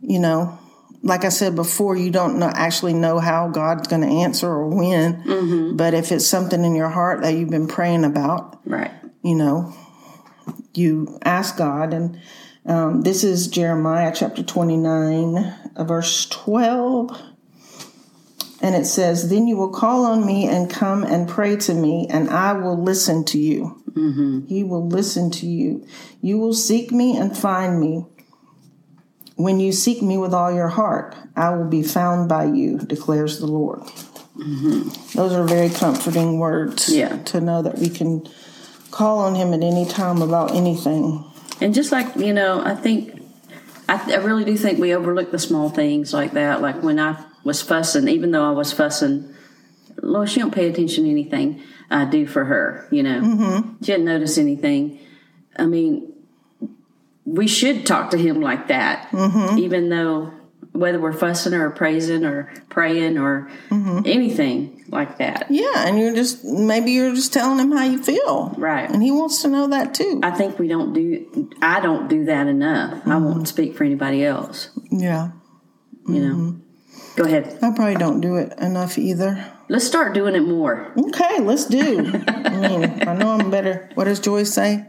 you 0.00 0.18
know, 0.18 0.58
like 1.02 1.24
I 1.24 1.28
said 1.28 1.54
before, 1.54 1.94
you 1.96 2.10
don't 2.10 2.40
know, 2.40 2.50
actually 2.52 2.94
know 2.94 3.20
how 3.20 3.50
God's 3.50 3.86
going 3.86 4.02
to 4.02 4.08
answer 4.08 4.48
or 4.48 4.68
when. 4.68 5.22
Mm-hmm. 5.22 5.76
But 5.76 5.94
if 5.94 6.10
it's 6.10 6.26
something 6.26 6.64
in 6.64 6.74
your 6.74 6.88
heart 6.88 7.22
that 7.22 7.34
you've 7.34 7.50
been 7.50 7.68
praying 7.68 8.04
about, 8.04 8.60
Right. 8.64 8.90
you 9.22 9.36
know, 9.36 9.72
you 10.76 11.18
ask 11.24 11.56
God. 11.56 11.92
And 11.92 12.20
um, 12.64 13.02
this 13.02 13.24
is 13.24 13.48
Jeremiah 13.48 14.12
chapter 14.14 14.42
29, 14.42 15.36
uh, 15.76 15.84
verse 15.84 16.26
12. 16.28 17.20
And 18.62 18.74
it 18.74 18.86
says, 18.86 19.28
Then 19.28 19.46
you 19.46 19.56
will 19.56 19.70
call 19.70 20.06
on 20.06 20.24
me 20.26 20.48
and 20.48 20.70
come 20.70 21.04
and 21.04 21.28
pray 21.28 21.56
to 21.56 21.74
me, 21.74 22.06
and 22.10 22.30
I 22.30 22.54
will 22.54 22.80
listen 22.82 23.24
to 23.26 23.38
you. 23.38 23.82
Mm-hmm. 23.92 24.46
He 24.46 24.64
will 24.64 24.86
listen 24.88 25.30
to 25.32 25.46
you. 25.46 25.86
You 26.20 26.38
will 26.38 26.54
seek 26.54 26.90
me 26.90 27.16
and 27.16 27.36
find 27.36 27.80
me. 27.80 28.04
When 29.36 29.60
you 29.60 29.72
seek 29.72 30.00
me 30.02 30.16
with 30.16 30.32
all 30.32 30.52
your 30.52 30.68
heart, 30.68 31.14
I 31.36 31.50
will 31.50 31.68
be 31.68 31.82
found 31.82 32.28
by 32.28 32.46
you, 32.46 32.78
declares 32.78 33.38
the 33.38 33.46
Lord. 33.46 33.82
Those 35.14 35.32
are 35.32 35.44
very 35.44 35.68
comforting 35.70 36.38
words 36.38 36.88
Yeah. 36.94 37.22
to 37.24 37.40
know 37.40 37.62
that 37.62 37.78
we 37.78 37.88
can 37.88 38.26
call 38.96 39.18
on 39.18 39.34
Him 39.34 39.52
at 39.52 39.62
any 39.62 39.84
time 39.84 40.22
about 40.22 40.54
anything. 40.54 41.22
And 41.60 41.74
just 41.74 41.92
like, 41.92 42.16
you 42.16 42.32
know, 42.32 42.62
I 42.64 42.74
think, 42.74 43.22
I, 43.90 44.14
I 44.14 44.16
really 44.16 44.44
do 44.44 44.56
think 44.56 44.78
we 44.78 44.94
overlook 44.94 45.30
the 45.30 45.38
small 45.38 45.68
things 45.68 46.14
like 46.14 46.32
that. 46.32 46.62
Like 46.62 46.82
when 46.82 46.98
I 46.98 47.22
was 47.44 47.60
fussing, 47.60 48.08
even 48.08 48.30
though 48.30 48.48
I 48.48 48.52
was 48.52 48.72
fussing, 48.72 49.34
Lord, 50.02 50.30
she 50.30 50.40
don't 50.40 50.50
pay 50.50 50.70
attention 50.70 51.04
to 51.04 51.10
anything 51.10 51.62
I 51.90 52.06
do 52.06 52.26
for 52.26 52.46
her, 52.46 52.88
you 52.90 53.02
know. 53.02 53.20
Mm-hmm. 53.20 53.84
She 53.84 53.92
didn't 53.92 54.06
notice 54.06 54.38
anything. 54.38 54.98
I 55.58 55.66
mean, 55.66 56.14
we 57.26 57.46
should 57.46 57.84
talk 57.84 58.12
to 58.12 58.16
him 58.16 58.40
like 58.40 58.68
that, 58.68 59.12
even 59.58 59.90
though 59.90 60.32
whether 60.76 61.00
we're 61.00 61.12
fussing 61.12 61.54
or 61.54 61.70
praising 61.70 62.24
or 62.24 62.52
praying 62.68 63.18
or 63.18 63.50
mm-hmm. 63.70 64.00
anything 64.04 64.84
like 64.88 65.18
that. 65.18 65.46
Yeah, 65.50 65.86
and 65.86 65.98
you're 65.98 66.14
just 66.14 66.44
maybe 66.44 66.92
you're 66.92 67.14
just 67.14 67.32
telling 67.32 67.58
him 67.58 67.72
how 67.72 67.84
you 67.84 68.02
feel, 68.02 68.54
Right. 68.56 68.88
And 68.88 69.02
he 69.02 69.10
wants 69.10 69.42
to 69.42 69.48
know 69.48 69.68
that 69.68 69.94
too. 69.94 70.20
I 70.22 70.30
think 70.30 70.58
we 70.58 70.68
don't 70.68 70.92
do, 70.92 71.50
I 71.62 71.80
don't 71.80 72.08
do 72.08 72.24
that 72.26 72.46
enough. 72.46 72.94
I 73.06 73.10
mm-hmm. 73.10 73.24
won't 73.24 73.48
speak 73.48 73.76
for 73.76 73.84
anybody 73.84 74.24
else, 74.24 74.70
yeah, 74.90 75.30
you 76.08 76.20
know. 76.20 76.34
Mm-hmm. 76.34 76.60
Go 77.16 77.24
ahead. 77.24 77.58
I 77.62 77.70
probably 77.72 77.94
don't 77.96 78.20
do 78.20 78.36
it 78.36 78.52
enough 78.58 78.98
either. 78.98 79.52
Let's 79.68 79.86
start 79.86 80.14
doing 80.14 80.34
it 80.34 80.42
more. 80.42 80.92
Okay, 80.96 81.40
let's 81.40 81.64
do. 81.64 82.12
I 82.28 82.50
mean, 82.50 83.08
I 83.08 83.14
know 83.14 83.30
I'm 83.30 83.50
better. 83.50 83.88
What 83.94 84.04
does 84.04 84.20
Joyce 84.20 84.52
say? 84.52 84.84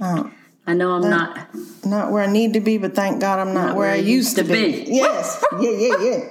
Uh, 0.00 0.30
I 0.66 0.74
know 0.74 0.92
I'm 0.92 1.08
not. 1.08 1.48
Not 1.84 2.10
where 2.10 2.22
I 2.22 2.26
need 2.26 2.54
to 2.54 2.60
be, 2.60 2.78
but 2.78 2.94
thank 2.94 3.20
God 3.20 3.38
I'm 3.38 3.52
not, 3.52 3.76
where, 3.76 3.90
I 3.90 3.96
used 3.96 4.36
to 4.36 4.44
be. 4.44 4.84
Yes, 4.88 5.44
yeah, 5.60 5.70
yeah, 5.70 5.96
yeah. 6.00 6.28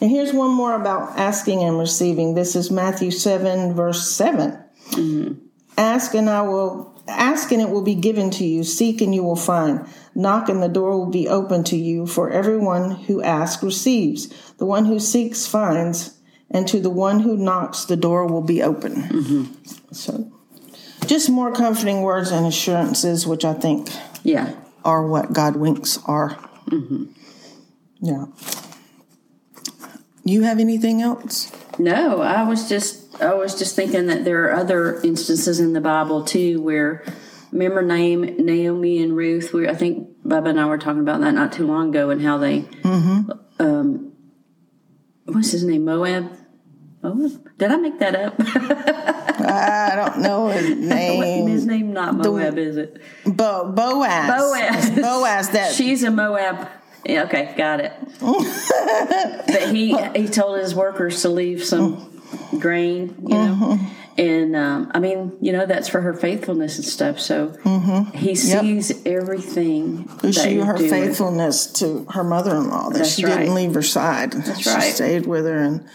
And 0.00 0.10
here's 0.10 0.32
one 0.32 0.52
more 0.52 0.74
about 0.74 1.18
asking 1.18 1.62
and 1.62 1.78
receiving. 1.78 2.34
This 2.34 2.56
is 2.56 2.70
Matthew 2.70 3.10
7, 3.10 3.74
verse 3.74 4.10
7. 4.10 4.52
Mm-hmm. 4.90 5.46
Ask 5.76 6.14
and 6.14 6.28
I 6.28 6.42
will 6.42 6.94
ask 7.06 7.50
and 7.52 7.62
it 7.62 7.70
will 7.70 7.82
be 7.82 7.94
given 7.94 8.30
to 8.32 8.44
you. 8.44 8.64
Seek 8.64 9.00
and 9.00 9.14
you 9.14 9.22
will 9.22 9.36
find. 9.36 9.86
Knock 10.14 10.48
and 10.48 10.62
the 10.62 10.68
door 10.68 10.90
will 10.98 11.10
be 11.10 11.28
open 11.28 11.64
to 11.64 11.76
you. 11.76 12.06
For 12.06 12.30
everyone 12.30 12.92
who 12.92 13.22
asks 13.22 13.62
receives. 13.62 14.28
The 14.58 14.66
one 14.66 14.86
who 14.86 14.98
seeks 15.00 15.46
finds. 15.46 16.18
And 16.50 16.66
to 16.68 16.80
the 16.80 16.90
one 16.90 17.20
who 17.20 17.36
knocks, 17.36 17.84
the 17.84 17.96
door 17.96 18.26
will 18.26 18.42
be 18.42 18.62
open. 18.62 18.94
Mm-hmm. 18.94 19.92
So, 19.92 20.32
just 21.08 21.28
more 21.30 21.50
comforting 21.52 22.02
words 22.02 22.30
and 22.30 22.46
assurances, 22.46 23.26
which 23.26 23.44
I 23.44 23.54
think 23.54 23.88
Yeah. 24.22 24.52
are 24.84 25.06
what 25.06 25.32
God 25.32 25.56
winks 25.56 25.98
are. 26.06 26.36
Yeah. 28.00 28.26
You 30.24 30.42
have 30.42 30.58
anything 30.60 31.00
else? 31.02 31.50
No, 31.78 32.20
I 32.20 32.42
was 32.46 32.68
just 32.68 33.06
I 33.20 33.34
was 33.34 33.58
just 33.58 33.74
thinking 33.74 34.06
that 34.06 34.24
there 34.24 34.44
are 34.44 34.54
other 34.54 35.00
instances 35.02 35.58
in 35.58 35.72
the 35.72 35.80
Bible 35.80 36.22
too 36.22 36.60
where 36.60 37.02
remember 37.50 37.82
name 37.82 38.22
Naomi 38.38 39.02
and 39.02 39.16
Ruth. 39.16 39.52
We 39.52 39.66
I 39.68 39.74
think 39.74 40.06
Bubba 40.24 40.50
and 40.50 40.60
I 40.60 40.66
were 40.66 40.78
talking 40.78 41.00
about 41.00 41.20
that 41.22 41.32
not 41.34 41.52
too 41.52 41.66
long 41.66 41.88
ago 41.88 42.10
and 42.10 42.20
how 42.22 42.36
they 42.38 42.66
um 43.58 44.12
what's 45.24 45.50
his 45.52 45.64
name 45.64 45.84
Moab. 45.86 46.30
Moab? 47.02 47.48
Did 47.58 47.70
I 47.70 47.76
make 47.76 47.98
that 48.00 48.14
up? 48.16 48.34
I 49.40 49.92
don't 49.94 50.20
know 50.20 50.48
his 50.48 50.76
name. 50.78 51.46
his 51.48 51.66
name 51.66 51.92
not 51.92 52.14
Moab, 52.16 52.58
is 52.58 52.76
it? 52.76 53.00
Bo- 53.24 53.70
Boaz. 53.72 54.28
Boaz. 54.28 54.90
Boaz. 54.90 55.50
That 55.50 55.72
She's 55.74 56.02
a 56.02 56.10
Moab. 56.10 56.68
Yeah, 57.04 57.24
okay, 57.24 57.54
got 57.56 57.80
it. 57.80 57.92
but 58.20 59.68
he 59.74 59.96
he 60.18 60.28
told 60.28 60.58
his 60.58 60.74
workers 60.74 61.22
to 61.22 61.28
leave 61.28 61.64
some 61.64 62.20
grain, 62.58 63.14
you 63.22 63.28
know, 63.34 63.78
and 64.18 64.56
um, 64.56 64.90
I 64.92 64.98
mean, 64.98 65.36
you 65.40 65.52
know, 65.52 65.64
that's 65.64 65.88
for 65.88 66.00
her 66.00 66.12
faithfulness 66.12 66.76
and 66.76 66.84
stuff. 66.84 67.20
So 67.20 67.54
he 68.14 68.34
sees 68.34 68.90
everything. 69.06 70.04
that 70.22 70.34
she 70.34 70.56
her 70.56 70.76
doing. 70.76 70.90
faithfulness 70.90 71.66
to 71.74 72.04
her 72.10 72.24
mother-in-law 72.24 72.90
that 72.90 72.98
That's 72.98 73.14
she 73.14 73.24
right. 73.24 73.38
didn't 73.38 73.54
leave 73.54 73.74
her 73.74 73.82
side. 73.82 74.32
That's 74.32 74.60
she 74.62 74.70
right. 74.70 74.92
stayed 74.92 75.26
with 75.26 75.44
her, 75.46 75.56
and 75.56 75.88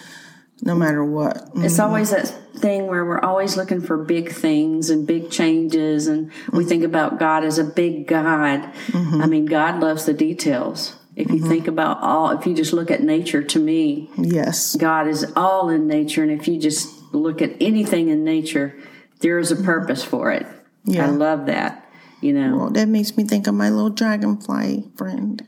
no 0.65 0.75
matter 0.75 1.03
what. 1.03 1.37
It's 1.55 1.73
mm-hmm. 1.73 1.81
always 1.81 2.11
that 2.11 2.27
thing 2.55 2.87
where 2.87 3.03
we're 3.03 3.19
always 3.19 3.57
looking 3.57 3.81
for 3.81 3.97
big 3.97 4.31
things 4.31 4.89
and 4.89 5.05
big 5.05 5.29
changes, 5.29 6.07
and 6.07 6.31
we 6.51 6.59
mm-hmm. 6.59 6.69
think 6.69 6.83
about 6.83 7.19
God 7.19 7.43
as 7.43 7.57
a 7.57 7.63
big 7.63 8.07
God. 8.07 8.61
Mm-hmm. 8.87 9.21
I 9.21 9.25
mean, 9.25 9.45
God 9.45 9.81
loves 9.81 10.05
the 10.05 10.13
details. 10.13 10.95
If 11.15 11.29
you 11.29 11.47
think 11.47 11.67
about 11.67 12.01
all, 12.01 12.31
if 12.31 12.47
you 12.47 12.55
just 12.55 12.73
look 12.73 12.89
at 12.89 13.03
nature, 13.03 13.43
to 13.43 13.59
me, 13.59 14.09
Yes. 14.17 14.75
God 14.75 15.07
is 15.07 15.31
all 15.35 15.69
in 15.69 15.85
nature, 15.85 16.23
and 16.23 16.31
if 16.31 16.47
you 16.47 16.59
just 16.59 16.89
look 17.13 17.41
at 17.41 17.51
anything 17.61 18.09
in 18.09 18.23
nature, 18.23 18.75
there 19.19 19.37
is 19.37 19.51
a 19.51 19.55
purpose 19.55 20.03
for 20.03 20.31
it. 20.31 20.47
Yeah. 20.85 21.05
I 21.05 21.09
love 21.09 21.45
that. 21.47 21.87
You 22.21 22.33
know, 22.33 22.57
Well, 22.57 22.69
that 22.71 22.87
makes 22.87 23.17
me 23.17 23.25
think 23.25 23.47
of 23.47 23.53
my 23.53 23.69
little 23.69 23.89
dragonfly 23.89 24.89
friend. 24.95 25.45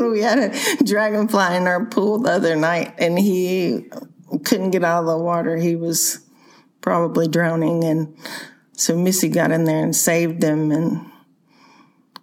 we 0.10 0.20
had 0.20 0.38
a 0.38 0.84
dragonfly 0.84 1.56
in 1.56 1.66
our 1.66 1.84
pool 1.86 2.18
the 2.18 2.32
other 2.32 2.56
night, 2.56 2.94
and 2.98 3.18
he 3.18 3.88
couldn't 4.44 4.70
get 4.70 4.84
out 4.84 5.00
of 5.00 5.06
the 5.06 5.18
water. 5.18 5.56
He 5.56 5.76
was 5.76 6.20
probably 6.80 7.28
drowning, 7.28 7.84
and 7.84 8.16
so 8.72 8.96
Missy 8.96 9.28
got 9.28 9.50
in 9.50 9.64
there 9.64 9.82
and 9.82 9.94
saved 9.94 10.42
him. 10.42 10.70
And 10.70 11.10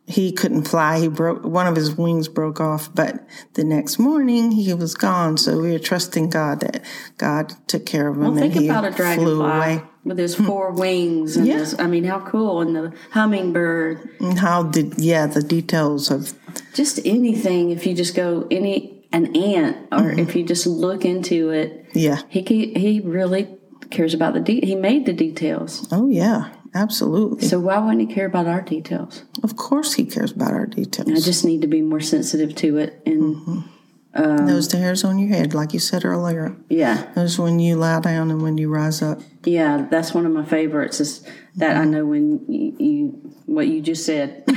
he 0.05 0.31
couldn't 0.33 0.63
fly. 0.67 0.99
He 0.99 1.07
broke 1.07 1.43
one 1.45 1.65
of 1.67 1.75
his 1.75 1.95
wings 1.95 2.27
broke 2.27 2.59
off, 2.59 2.93
but 2.93 3.25
the 3.53 3.63
next 3.63 3.99
morning 3.99 4.51
he 4.51 4.73
was 4.73 4.95
gone. 4.95 5.37
So 5.37 5.57
we 5.59 5.71
were 5.71 5.79
trusting 5.79 6.29
God 6.29 6.59
that 6.59 6.83
God 7.17 7.53
took 7.67 7.85
care 7.85 8.07
of 8.09 8.15
him, 8.17 8.21
well, 8.23 8.37
and 8.37 8.53
think 8.53 8.65
about 8.69 8.85
a 8.85 8.91
dragonfly 8.91 9.81
with 10.03 10.17
his 10.17 10.35
four 10.35 10.71
wings, 10.73 11.37
and 11.37 11.47
Yeah. 11.47 11.59
his, 11.59 11.79
I 11.79 11.87
mean, 11.87 12.03
how 12.03 12.19
cool! 12.19 12.59
And 12.61 12.75
the 12.75 12.93
hummingbird, 13.11 14.09
And 14.19 14.37
how 14.39 14.63
did 14.63 14.99
yeah 14.99 15.25
the 15.27 15.41
details 15.41 16.11
of 16.11 16.33
just 16.73 16.99
anything. 17.05 17.71
If 17.71 17.85
you 17.87 17.93
just 17.95 18.13
go 18.15 18.45
any 18.51 19.07
an 19.13 19.35
ant, 19.35 19.77
or 19.91 19.99
Mm-hmm. 19.99 20.19
if 20.19 20.35
you 20.35 20.43
just 20.43 20.67
look 20.67 21.05
into 21.05 21.49
it, 21.51 21.85
yeah 21.93 22.21
he 22.29 22.41
he, 22.41 22.73
he 22.73 22.99
really 22.99 23.47
cares 23.89 24.13
about 24.13 24.33
the 24.33 24.39
de- 24.41 24.65
he 24.65 24.75
made 24.75 25.05
the 25.05 25.13
details. 25.13 25.87
oh 25.91 26.09
yeah 26.09 26.49
absolutely. 26.73 27.47
So 27.47 27.59
why 27.59 27.77
wouldn't 27.79 28.01
he 28.01 28.13
care 28.13 28.25
about 28.25 28.47
our 28.47 28.61
details? 28.61 29.23
Of 29.43 29.55
course, 29.55 29.93
he 29.93 30.05
cares 30.05 30.31
about 30.31 30.51
our 30.53 30.65
details. 30.65 31.09
I 31.11 31.19
just 31.25 31.43
need 31.45 31.61
to 31.61 31.67
be 31.67 31.81
more 31.81 31.99
sensitive 32.01 32.55
to 32.55 32.77
it, 32.77 33.01
and 33.05 33.35
Mm-hmm. 33.35 34.45
Those 34.45 34.67
the 34.67 34.77
hairs 34.77 35.03
on 35.03 35.17
your 35.17 35.29
head, 35.29 35.55
like 35.55 35.73
you 35.73 35.79
said 35.79 36.05
earlier. 36.05 36.55
yeah, 36.69 37.11
Those 37.15 37.39
when 37.39 37.57
you 37.59 37.75
lie 37.77 37.99
down 37.99 38.29
and 38.29 38.43
when 38.43 38.59
you 38.59 38.69
rise 38.69 39.01
up. 39.01 39.19
Yeah, 39.43 39.87
that's 39.89 40.13
one 40.13 40.27
of 40.27 40.31
my 40.31 40.45
favorites. 40.45 40.99
Is 40.99 41.23
that 41.55 41.77
I 41.77 41.83
know 41.85 42.05
when 42.05 42.45
you, 42.47 42.75
you 42.77 43.33
what 43.47 43.67
you 43.67 43.81
just 43.81 44.05
said. 44.05 44.43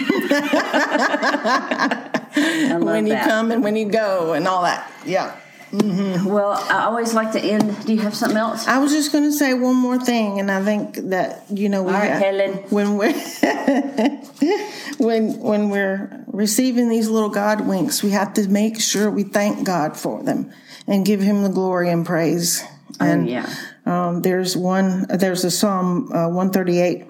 I 2.39 2.73
love 2.73 2.83
when 2.83 3.07
you 3.07 3.15
that. 3.15 3.25
come 3.27 3.51
and 3.51 3.65
when 3.65 3.77
you 3.77 3.87
go 3.89 4.35
and 4.35 4.47
all 4.47 4.63
that. 4.63 4.91
Yeah. 5.07 5.35
Well, 5.73 6.53
I 6.71 6.85
always 6.85 7.13
like 7.15 7.33
to 7.33 7.41
end. 7.41 7.85
Do 7.87 7.93
you 7.93 8.01
have 8.01 8.15
something 8.15 8.39
else? 8.39 8.67
I 8.67 8.79
was 8.79 8.93
just 8.93 9.13
going 9.13 9.25
to 9.25 9.33
say 9.33 9.53
one 9.55 9.77
more 9.77 9.99
thing, 9.99 10.39
and 10.41 10.51
I 10.51 10.63
think 10.65 10.95
that 11.11 11.45
you 11.51 11.69
know 11.69 11.83
we 11.83 11.93
All 11.93 11.99
right, 11.99 12.11
have- 12.11 12.21
Helen. 12.23 12.53
when 12.71 12.97
we're 12.97 13.13
when 14.99 15.39
when 15.41 15.71
we're 15.71 16.25
receiving 16.29 16.89
these 16.89 17.09
little 17.09 17.31
God 17.31 17.67
winks, 17.67 18.03
we 18.03 18.11
have 18.11 18.35
to 18.35 18.49
make 18.49 18.81
sure 18.81 19.11
we 19.11 19.23
thank 19.25 19.67
God 19.67 19.97
for 19.97 20.23
them 20.23 20.53
and 20.87 21.05
give 21.05 21.21
Him 21.21 21.43
the 21.43 21.49
glory 21.51 21.91
and 21.91 22.07
praise. 22.07 22.63
And 23.01 23.29
oh, 23.29 23.31
yeah. 23.31 23.55
Um, 23.85 24.23
there's 24.23 24.57
one. 24.57 25.07
There's 25.09 25.45
a 25.45 25.51
Psalm 25.51 26.11
uh, 26.13 26.29
138, 26.29 27.07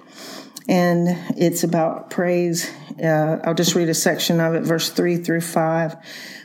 and 0.68 1.08
it's 1.36 1.62
about 1.64 2.10
praise. 2.10 2.70
Uh, 3.02 3.38
I'll 3.44 3.54
just 3.54 3.74
read 3.74 3.88
a 3.90 3.94
section 3.94 4.40
of 4.40 4.54
it, 4.54 4.62
verse 4.62 4.90
three 4.90 5.16
through 5.18 5.42
five. 5.42 5.96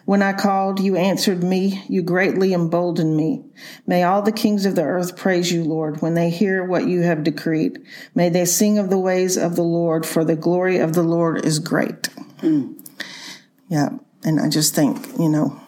When 0.06 0.22
I 0.22 0.34
called, 0.34 0.80
you 0.80 0.96
answered 0.96 1.44
me. 1.44 1.84
You 1.88 2.02
greatly 2.02 2.54
emboldened 2.54 3.16
me. 3.16 3.44
May 3.86 4.04
all 4.04 4.22
the 4.22 4.32
kings 4.32 4.66
of 4.66 4.76
the 4.76 4.84
earth 4.84 5.16
praise 5.16 5.52
you, 5.52 5.64
Lord, 5.64 6.02
when 6.02 6.16
they 6.16 6.30
hear 6.30 6.64
what 6.64 6.88
you 6.88 7.02
have 7.02 7.24
decreed. 7.24 7.80
May 8.16 8.30
they 8.30 8.46
sing 8.46 8.78
of 8.78 8.90
the 8.90 9.00
ways 9.00 9.38
of 9.38 9.56
the 9.56 9.64
Lord, 9.64 10.06
for 10.06 10.26
the 10.26 10.36
glory 10.36 10.80
of 10.80 10.94
the 10.94 11.04
Lord 11.04 11.46
is 11.46 11.60
great. 11.60 12.08
Hmm. 12.40 12.74
Yeah, 13.70 13.90
and 14.24 14.40
I 14.40 14.50
just 14.50 14.76
think 14.76 15.08
you 15.18 15.30
know 15.30 15.60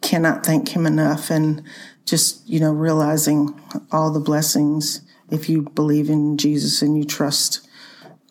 cannot 0.00 0.44
thank 0.46 0.70
him 0.70 0.86
enough 0.86 1.30
and 1.30 1.62
just 2.06 2.48
you 2.48 2.60
know 2.60 2.72
realizing 2.72 3.60
all 3.92 4.10
the 4.10 4.20
blessings 4.20 5.02
if 5.30 5.48
you 5.48 5.62
believe 5.62 6.08
in 6.08 6.36
Jesus 6.36 6.82
and 6.82 6.96
you 6.96 7.04
trust 7.04 7.66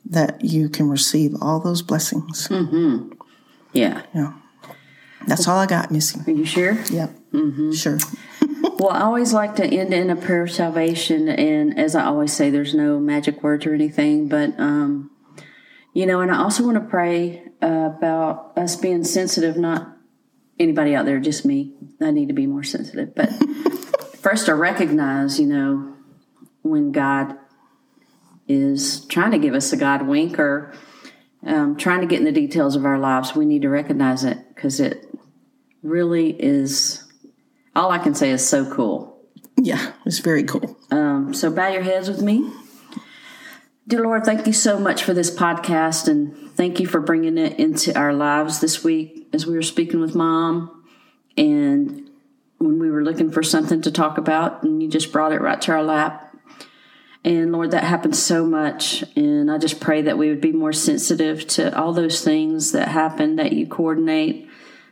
that 0.06 0.44
you 0.44 0.70
can 0.70 0.90
receive 0.90 1.36
all 1.42 1.60
those 1.60 1.82
blessings. 1.82 2.48
Mm-hmm. 2.48 3.14
Yeah. 3.74 4.02
Yeah. 4.14 4.34
That's 5.28 5.48
all 5.48 5.58
I 5.58 5.66
got, 5.66 5.92
Missy. 5.92 6.20
Are 6.26 6.36
you 6.36 6.46
sure? 6.46 6.78
Yep. 6.90 7.12
Sure. 7.74 7.98
Well, 8.80 8.92
I 8.92 9.02
always 9.02 9.34
like 9.34 9.56
to 9.56 9.66
end 9.66 9.94
in 9.94 10.10
a 10.10 10.16
prayer 10.16 10.44
of 10.44 10.52
salvation, 10.52 11.28
and 11.28 11.78
as 11.78 11.96
I 11.96 12.06
always 12.06 12.32
say, 12.32 12.50
there's 12.50 12.74
no 12.74 12.98
magic 12.98 13.44
words 13.44 13.66
or 13.66 13.74
anything, 13.74 14.30
but 14.30 14.58
um, 14.58 15.12
you 15.94 16.06
know, 16.06 16.22
and 16.22 16.32
I 16.32 16.38
also 16.38 16.64
want 16.64 16.76
to 16.76 16.90
pray 16.90 17.44
uh, 17.62 17.92
about 17.98 18.54
us 18.58 18.78
being 18.78 19.04
sensitive, 19.04 19.58
not 19.58 19.98
anybody 20.58 20.96
out 20.96 21.06
there, 21.06 21.20
just 21.20 21.46
me. 21.46 21.74
I 22.00 22.12
need 22.12 22.30
to 22.30 22.34
be 22.34 22.48
more 22.48 22.64
sensitive, 22.64 23.14
but 23.16 23.30
first 24.20 24.46
to 24.46 24.56
recognize, 24.56 25.40
you 25.40 25.48
know, 25.48 25.96
when 26.62 26.94
God 26.94 27.38
is 28.48 29.06
trying 29.06 29.32
to 29.32 29.40
give 29.40 29.56
us 29.56 29.74
a 29.74 29.78
God 29.78 30.08
wink 30.08 30.40
or 30.40 30.74
um, 31.46 31.76
trying 31.76 32.02
to 32.02 32.08
get 32.08 32.20
in 32.20 32.26
the 32.26 32.32
details 32.32 32.76
of 32.76 32.86
our 32.86 32.98
lives, 32.98 33.36
we 33.36 33.46
need 33.46 33.62
to 33.64 33.70
recognize 33.70 34.24
it 34.24 34.38
because 34.54 34.80
it 34.80 35.06
really 35.84 36.32
is. 36.32 37.04
All 37.76 37.92
I 37.92 38.00
can 38.00 38.16
say 38.16 38.32
is 38.32 38.48
so 38.48 38.72
cool. 38.74 39.18
Yeah, 39.58 39.94
it's 40.06 40.20
very 40.20 40.44
cool. 40.44 40.78
Um, 40.92 41.34
so 41.34 41.52
bow 41.52 41.68
your 41.68 41.84
heads 41.84 42.10
with 42.10 42.22
me. 42.22 42.50
Dear 43.88 44.04
Lord, 44.04 44.24
thank 44.24 44.46
you 44.46 44.54
so 44.54 44.80
much 44.80 45.04
for 45.04 45.14
this 45.14 45.32
podcast 45.32 46.08
and 46.08 46.52
thank 46.52 46.80
you 46.80 46.86
for 46.86 47.00
bringing 47.00 47.38
it 47.38 47.60
into 47.60 47.98
our 47.98 48.14
lives 48.14 48.60
this 48.60 48.84
week 48.84 49.28
as 49.34 49.48
we 49.48 49.56
were 49.56 49.64
speaking 49.64 50.00
with 50.00 50.14
mom 50.14 50.84
and 51.36 52.10
when 52.60 52.80
we 52.80 52.92
were 52.92 53.04
looking 53.04 53.32
for 53.32 53.42
something 53.42 53.82
to 53.82 53.92
talk 53.92 54.18
about 54.18 54.64
and 54.64 54.84
you 54.84 54.90
just 54.90 55.12
brought 55.12 55.32
it 55.32 55.42
right 55.42 55.60
to 55.62 55.72
our 55.72 55.84
lap. 55.84 56.36
And 57.24 57.52
Lord, 57.52 57.72
that 57.72 57.84
happens 57.84 58.22
so 58.22 58.46
much. 58.46 59.04
And 59.16 59.52
I 59.52 59.58
just 59.58 59.80
pray 59.80 60.04
that 60.04 60.18
we 60.18 60.30
would 60.30 60.42
be 60.42 60.52
more 60.52 60.74
sensitive 60.74 61.48
to 61.48 61.76
all 61.78 61.92
those 61.92 62.24
things 62.24 62.72
that 62.74 62.90
happen 62.90 63.38
that 63.38 63.54
you 63.54 63.68
coordinate 63.68 64.49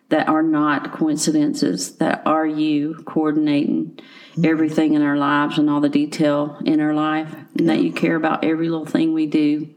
that 0.09 0.29
are 0.29 0.43
not 0.43 0.93
coincidences, 0.93 1.97
that 1.97 2.25
are 2.25 2.47
you 2.47 2.95
coordinating 3.05 3.99
mm-hmm. 4.31 4.45
everything 4.45 4.93
in 4.93 5.01
our 5.01 5.17
lives 5.17 5.57
and 5.57 5.69
all 5.69 5.81
the 5.81 5.89
detail 5.89 6.57
in 6.65 6.79
our 6.79 6.93
life, 6.93 7.33
and 7.57 7.69
that 7.69 7.81
you 7.81 7.91
care 7.91 8.15
about 8.15 8.43
every 8.43 8.69
little 8.69 8.85
thing 8.85 9.13
we 9.13 9.25
do 9.25 9.73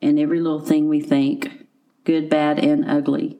and 0.00 0.18
every 0.18 0.40
little 0.40 0.60
thing 0.60 0.88
we 0.88 1.00
think, 1.00 1.66
good, 2.04 2.28
bad, 2.28 2.58
and 2.58 2.88
ugly. 2.88 3.38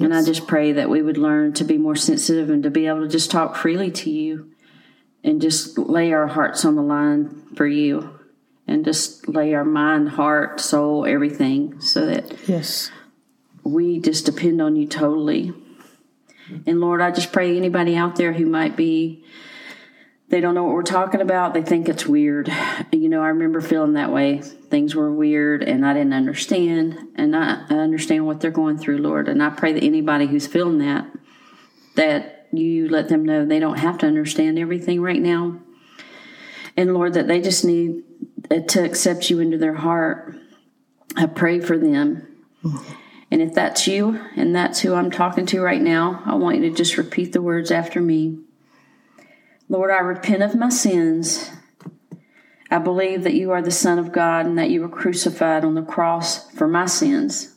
And 0.00 0.14
I 0.14 0.22
just 0.22 0.46
pray 0.46 0.72
that 0.72 0.90
we 0.90 1.02
would 1.02 1.18
learn 1.18 1.54
to 1.54 1.64
be 1.64 1.76
more 1.76 1.96
sensitive 1.96 2.50
and 2.50 2.62
to 2.62 2.70
be 2.70 2.86
able 2.86 3.00
to 3.00 3.08
just 3.08 3.30
talk 3.30 3.56
freely 3.56 3.90
to 3.90 4.10
you 4.10 4.52
and 5.24 5.40
just 5.40 5.76
lay 5.76 6.12
our 6.12 6.28
hearts 6.28 6.64
on 6.64 6.76
the 6.76 6.82
line 6.82 7.46
for 7.56 7.66
you 7.66 8.18
and 8.66 8.84
just 8.84 9.26
lay 9.28 9.54
our 9.54 9.64
mind, 9.64 10.10
heart, 10.10 10.60
soul, 10.60 11.04
everything 11.06 11.80
so 11.80 12.06
that 12.06 12.48
Yes. 12.48 12.90
We 13.68 14.00
just 14.00 14.26
depend 14.26 14.60
on 14.60 14.76
you 14.76 14.86
totally. 14.86 15.52
And 16.66 16.80
Lord, 16.80 17.00
I 17.00 17.10
just 17.10 17.32
pray 17.32 17.56
anybody 17.56 17.96
out 17.96 18.16
there 18.16 18.32
who 18.32 18.46
might 18.46 18.76
be, 18.76 19.24
they 20.28 20.40
don't 20.40 20.54
know 20.54 20.64
what 20.64 20.74
we're 20.74 20.82
talking 20.82 21.20
about, 21.20 21.54
they 21.54 21.62
think 21.62 21.88
it's 21.88 22.06
weird. 22.06 22.52
You 22.92 23.08
know, 23.08 23.22
I 23.22 23.28
remember 23.28 23.60
feeling 23.60 23.94
that 23.94 24.12
way. 24.12 24.38
Things 24.38 24.94
were 24.94 25.12
weird 25.12 25.62
and 25.62 25.86
I 25.86 25.94
didn't 25.94 26.14
understand. 26.14 26.98
And 27.16 27.36
I, 27.36 27.64
understand 27.70 28.26
what 28.26 28.40
they're 28.40 28.50
going 28.50 28.78
through, 28.78 28.98
Lord. 28.98 29.28
And 29.28 29.42
I 29.42 29.50
pray 29.50 29.72
that 29.72 29.84
anybody 29.84 30.26
who's 30.26 30.46
feeling 30.46 30.78
that, 30.78 31.06
that 31.96 32.48
you 32.52 32.88
let 32.88 33.08
them 33.08 33.24
know 33.24 33.44
they 33.44 33.58
don't 33.58 33.78
have 33.78 33.98
to 33.98 34.06
understand 34.06 34.58
everything 34.58 35.00
right 35.00 35.20
now. 35.20 35.60
And 36.76 36.94
Lord, 36.94 37.14
that 37.14 37.28
they 37.28 37.40
just 37.40 37.64
need 37.64 38.04
uh, 38.50 38.60
to 38.60 38.84
accept 38.84 39.30
you 39.30 39.40
into 39.40 39.58
their 39.58 39.74
heart. 39.74 40.34
I 41.16 41.26
pray 41.26 41.60
for 41.60 41.76
them. 41.76 42.26
And 43.30 43.42
if 43.42 43.52
that's 43.54 43.86
you 43.86 44.20
and 44.36 44.54
that's 44.54 44.80
who 44.80 44.94
I'm 44.94 45.10
talking 45.10 45.46
to 45.46 45.60
right 45.60 45.80
now, 45.80 46.22
I 46.24 46.34
want 46.34 46.56
you 46.56 46.68
to 46.68 46.74
just 46.74 46.96
repeat 46.96 47.32
the 47.32 47.42
words 47.42 47.70
after 47.70 48.00
me. 48.00 48.38
Lord, 49.68 49.90
I 49.90 49.98
repent 49.98 50.42
of 50.42 50.54
my 50.54 50.70
sins. 50.70 51.50
I 52.70 52.78
believe 52.78 53.24
that 53.24 53.34
you 53.34 53.50
are 53.50 53.62
the 53.62 53.70
Son 53.70 53.98
of 53.98 54.12
God 54.12 54.46
and 54.46 54.58
that 54.58 54.70
you 54.70 54.80
were 54.80 54.88
crucified 54.88 55.64
on 55.64 55.74
the 55.74 55.82
cross 55.82 56.50
for 56.52 56.66
my 56.68 56.86
sins. 56.86 57.54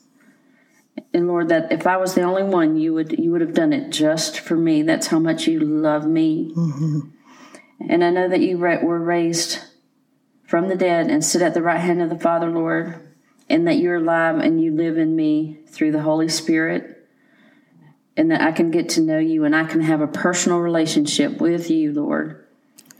And 1.13 1.27
Lord, 1.27 1.49
that 1.49 1.71
if 1.71 1.87
I 1.87 1.97
was 1.97 2.15
the 2.15 2.23
only 2.23 2.43
one, 2.43 2.77
you 2.77 2.93
would 2.93 3.17
you 3.17 3.31
would 3.31 3.41
have 3.41 3.53
done 3.53 3.73
it 3.73 3.91
just 3.91 4.39
for 4.39 4.55
me. 4.55 4.81
That's 4.81 5.07
how 5.07 5.19
much 5.19 5.47
you 5.47 5.59
love 5.59 6.05
me. 6.05 6.53
Mm-hmm. 6.55 6.99
And 7.89 8.03
I 8.03 8.09
know 8.11 8.27
that 8.27 8.41
you 8.41 8.57
were 8.57 8.99
raised 8.99 9.59
from 10.45 10.67
the 10.67 10.75
dead 10.75 11.09
and 11.09 11.23
sit 11.23 11.41
at 11.41 11.53
the 11.53 11.61
right 11.61 11.79
hand 11.79 12.01
of 12.01 12.09
the 12.09 12.19
Father, 12.19 12.49
Lord, 12.49 13.10
and 13.49 13.67
that 13.67 13.77
you're 13.77 13.95
alive 13.95 14.37
and 14.37 14.61
you 14.61 14.71
live 14.71 14.97
in 14.97 15.15
me 15.15 15.59
through 15.67 15.91
the 15.91 16.01
Holy 16.01 16.29
Spirit, 16.29 17.07
and 18.17 18.31
that 18.31 18.41
I 18.41 18.51
can 18.51 18.71
get 18.71 18.89
to 18.89 19.01
know 19.01 19.19
you 19.19 19.45
and 19.45 19.55
I 19.55 19.63
can 19.63 19.81
have 19.81 20.01
a 20.01 20.07
personal 20.07 20.59
relationship 20.59 21.39
with 21.39 21.69
you, 21.69 21.93
Lord, 21.93 22.45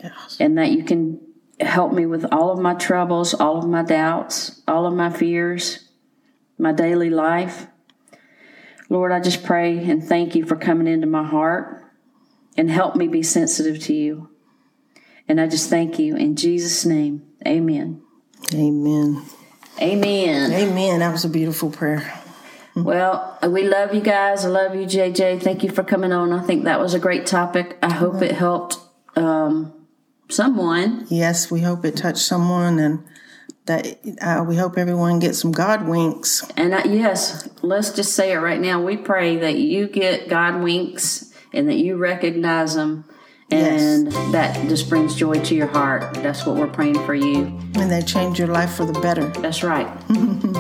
Yes. 0.01 0.38
and 0.39 0.58
that 0.58 0.71
you 0.71 0.84
can 0.84 1.19
help 1.60 1.93
me 1.93 2.06
with 2.06 2.25
all 2.32 2.51
of 2.51 2.60
my 2.60 2.73
troubles, 2.73 3.34
all 3.34 3.58
of 3.58 3.67
my 3.67 3.84
doubts, 3.84 4.62
all 4.67 4.86
of 4.86 4.93
my 4.93 5.10
fears, 5.10 5.89
my 6.58 6.71
daily 6.71 7.10
life. 7.10 7.67
Lord, 8.89 9.12
I 9.12 9.19
just 9.19 9.43
pray 9.43 9.77
and 9.89 10.04
thank 10.04 10.36
you 10.36 10.45
for 10.45 10.56
coming 10.56 10.88
into 10.88 11.08
my 11.08 11.23
heart 11.23 11.86
and 12.58 12.69
help 12.69 12.95
me 12.95 13.08
be 13.08 13.23
sensitive 13.23 13.80
to 13.84 13.93
you. 13.93 14.30
And 15.27 15.39
I 15.39 15.47
just 15.47 15.69
thank 15.69 15.97
you 15.99 16.15
in 16.15 16.36
Jesus' 16.36 16.86
name. 16.86 17.23
Amen. 17.47 18.01
Amen. 18.54 19.23
Amen. 19.81 20.51
Amen. 20.51 20.99
That 20.99 21.11
was 21.11 21.25
a 21.25 21.29
beautiful 21.29 21.71
prayer. 21.71 22.21
Well, 22.75 23.37
we 23.49 23.63
love 23.63 23.93
you 23.93 24.01
guys. 24.01 24.45
I 24.45 24.49
love 24.49 24.75
you, 24.75 24.85
JJ. 24.85 25.41
Thank 25.41 25.63
you 25.63 25.71
for 25.71 25.83
coming 25.83 26.13
on. 26.13 26.31
I 26.31 26.41
think 26.43 26.63
that 26.65 26.79
was 26.79 26.93
a 26.93 26.99
great 26.99 27.25
topic. 27.25 27.77
I 27.81 27.91
hope 27.93 28.21
it 28.21 28.31
helped 28.31 28.77
um, 29.15 29.73
someone. 30.29 31.05
Yes, 31.09 31.51
we 31.51 31.61
hope 31.61 31.83
it 31.83 31.97
touched 31.97 32.19
someone 32.19 32.79
and 32.79 33.03
that 33.65 33.99
uh, 34.21 34.43
we 34.47 34.55
hope 34.55 34.77
everyone 34.77 35.19
gets 35.19 35.39
some 35.39 35.51
God 35.51 35.87
winks. 35.87 36.49
And 36.55 36.73
I, 36.73 36.83
yes, 36.85 37.49
let's 37.61 37.91
just 37.91 38.13
say 38.15 38.31
it 38.31 38.37
right 38.37 38.59
now. 38.59 38.81
We 38.81 38.97
pray 38.97 39.37
that 39.37 39.57
you 39.57 39.87
get 39.87 40.29
God 40.29 40.61
winks 40.61 41.33
and 41.53 41.67
that 41.67 41.77
you 41.77 41.97
recognize 41.97 42.75
them. 42.75 43.05
And 43.51 44.07
that 44.33 44.67
just 44.69 44.89
brings 44.89 45.15
joy 45.15 45.39
to 45.41 45.55
your 45.55 45.67
heart. 45.67 46.13
That's 46.15 46.45
what 46.45 46.55
we're 46.55 46.67
praying 46.67 47.05
for 47.05 47.13
you. 47.13 47.45
And 47.75 47.91
they 47.91 48.01
change 48.01 48.39
your 48.39 48.47
life 48.47 48.73
for 48.73 48.85
the 48.85 48.97
better. 48.99 49.27
That's 49.41 49.63
right. 49.63 49.87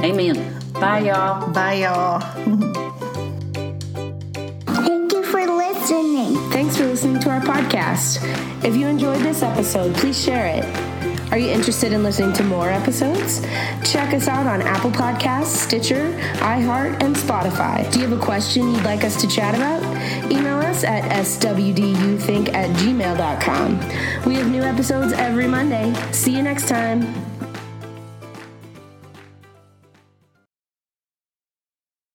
Amen. 0.03 0.59
Bye, 0.73 0.99
y'all. 0.99 1.51
Bye, 1.53 1.73
y'all. 1.75 2.19
Thank 4.75 5.13
you 5.13 5.23
for 5.23 5.45
listening. 5.45 6.35
Thanks 6.51 6.77
for 6.77 6.85
listening 6.85 7.19
to 7.21 7.29
our 7.29 7.41
podcast. 7.41 8.19
If 8.63 8.75
you 8.75 8.87
enjoyed 8.87 9.21
this 9.21 9.41
episode, 9.41 9.95
please 9.95 10.21
share 10.21 10.47
it. 10.47 10.90
Are 11.31 11.37
you 11.37 11.49
interested 11.49 11.93
in 11.93 12.03
listening 12.03 12.33
to 12.33 12.43
more 12.43 12.69
episodes? 12.69 13.41
Check 13.89 14.13
us 14.13 14.27
out 14.27 14.47
on 14.47 14.61
Apple 14.61 14.91
Podcasts, 14.91 15.45
Stitcher, 15.45 16.11
iHeart, 16.39 17.01
and 17.01 17.15
Spotify. 17.15 17.89
Do 17.89 17.99
you 18.01 18.07
have 18.09 18.19
a 18.19 18.21
question 18.21 18.73
you'd 18.73 18.83
like 18.83 19.05
us 19.05 19.19
to 19.21 19.27
chat 19.27 19.55
about? 19.55 19.81
Email 20.29 20.57
us 20.57 20.83
at 20.83 21.03
swduthink 21.23 22.53
at 22.53 22.69
gmail.com. 22.75 23.79
We 24.25 24.35
have 24.35 24.51
new 24.51 24.61
episodes 24.61 25.13
every 25.13 25.47
Monday. 25.47 25.93
See 26.11 26.35
you 26.35 26.43
next 26.43 26.67
time. 26.67 27.30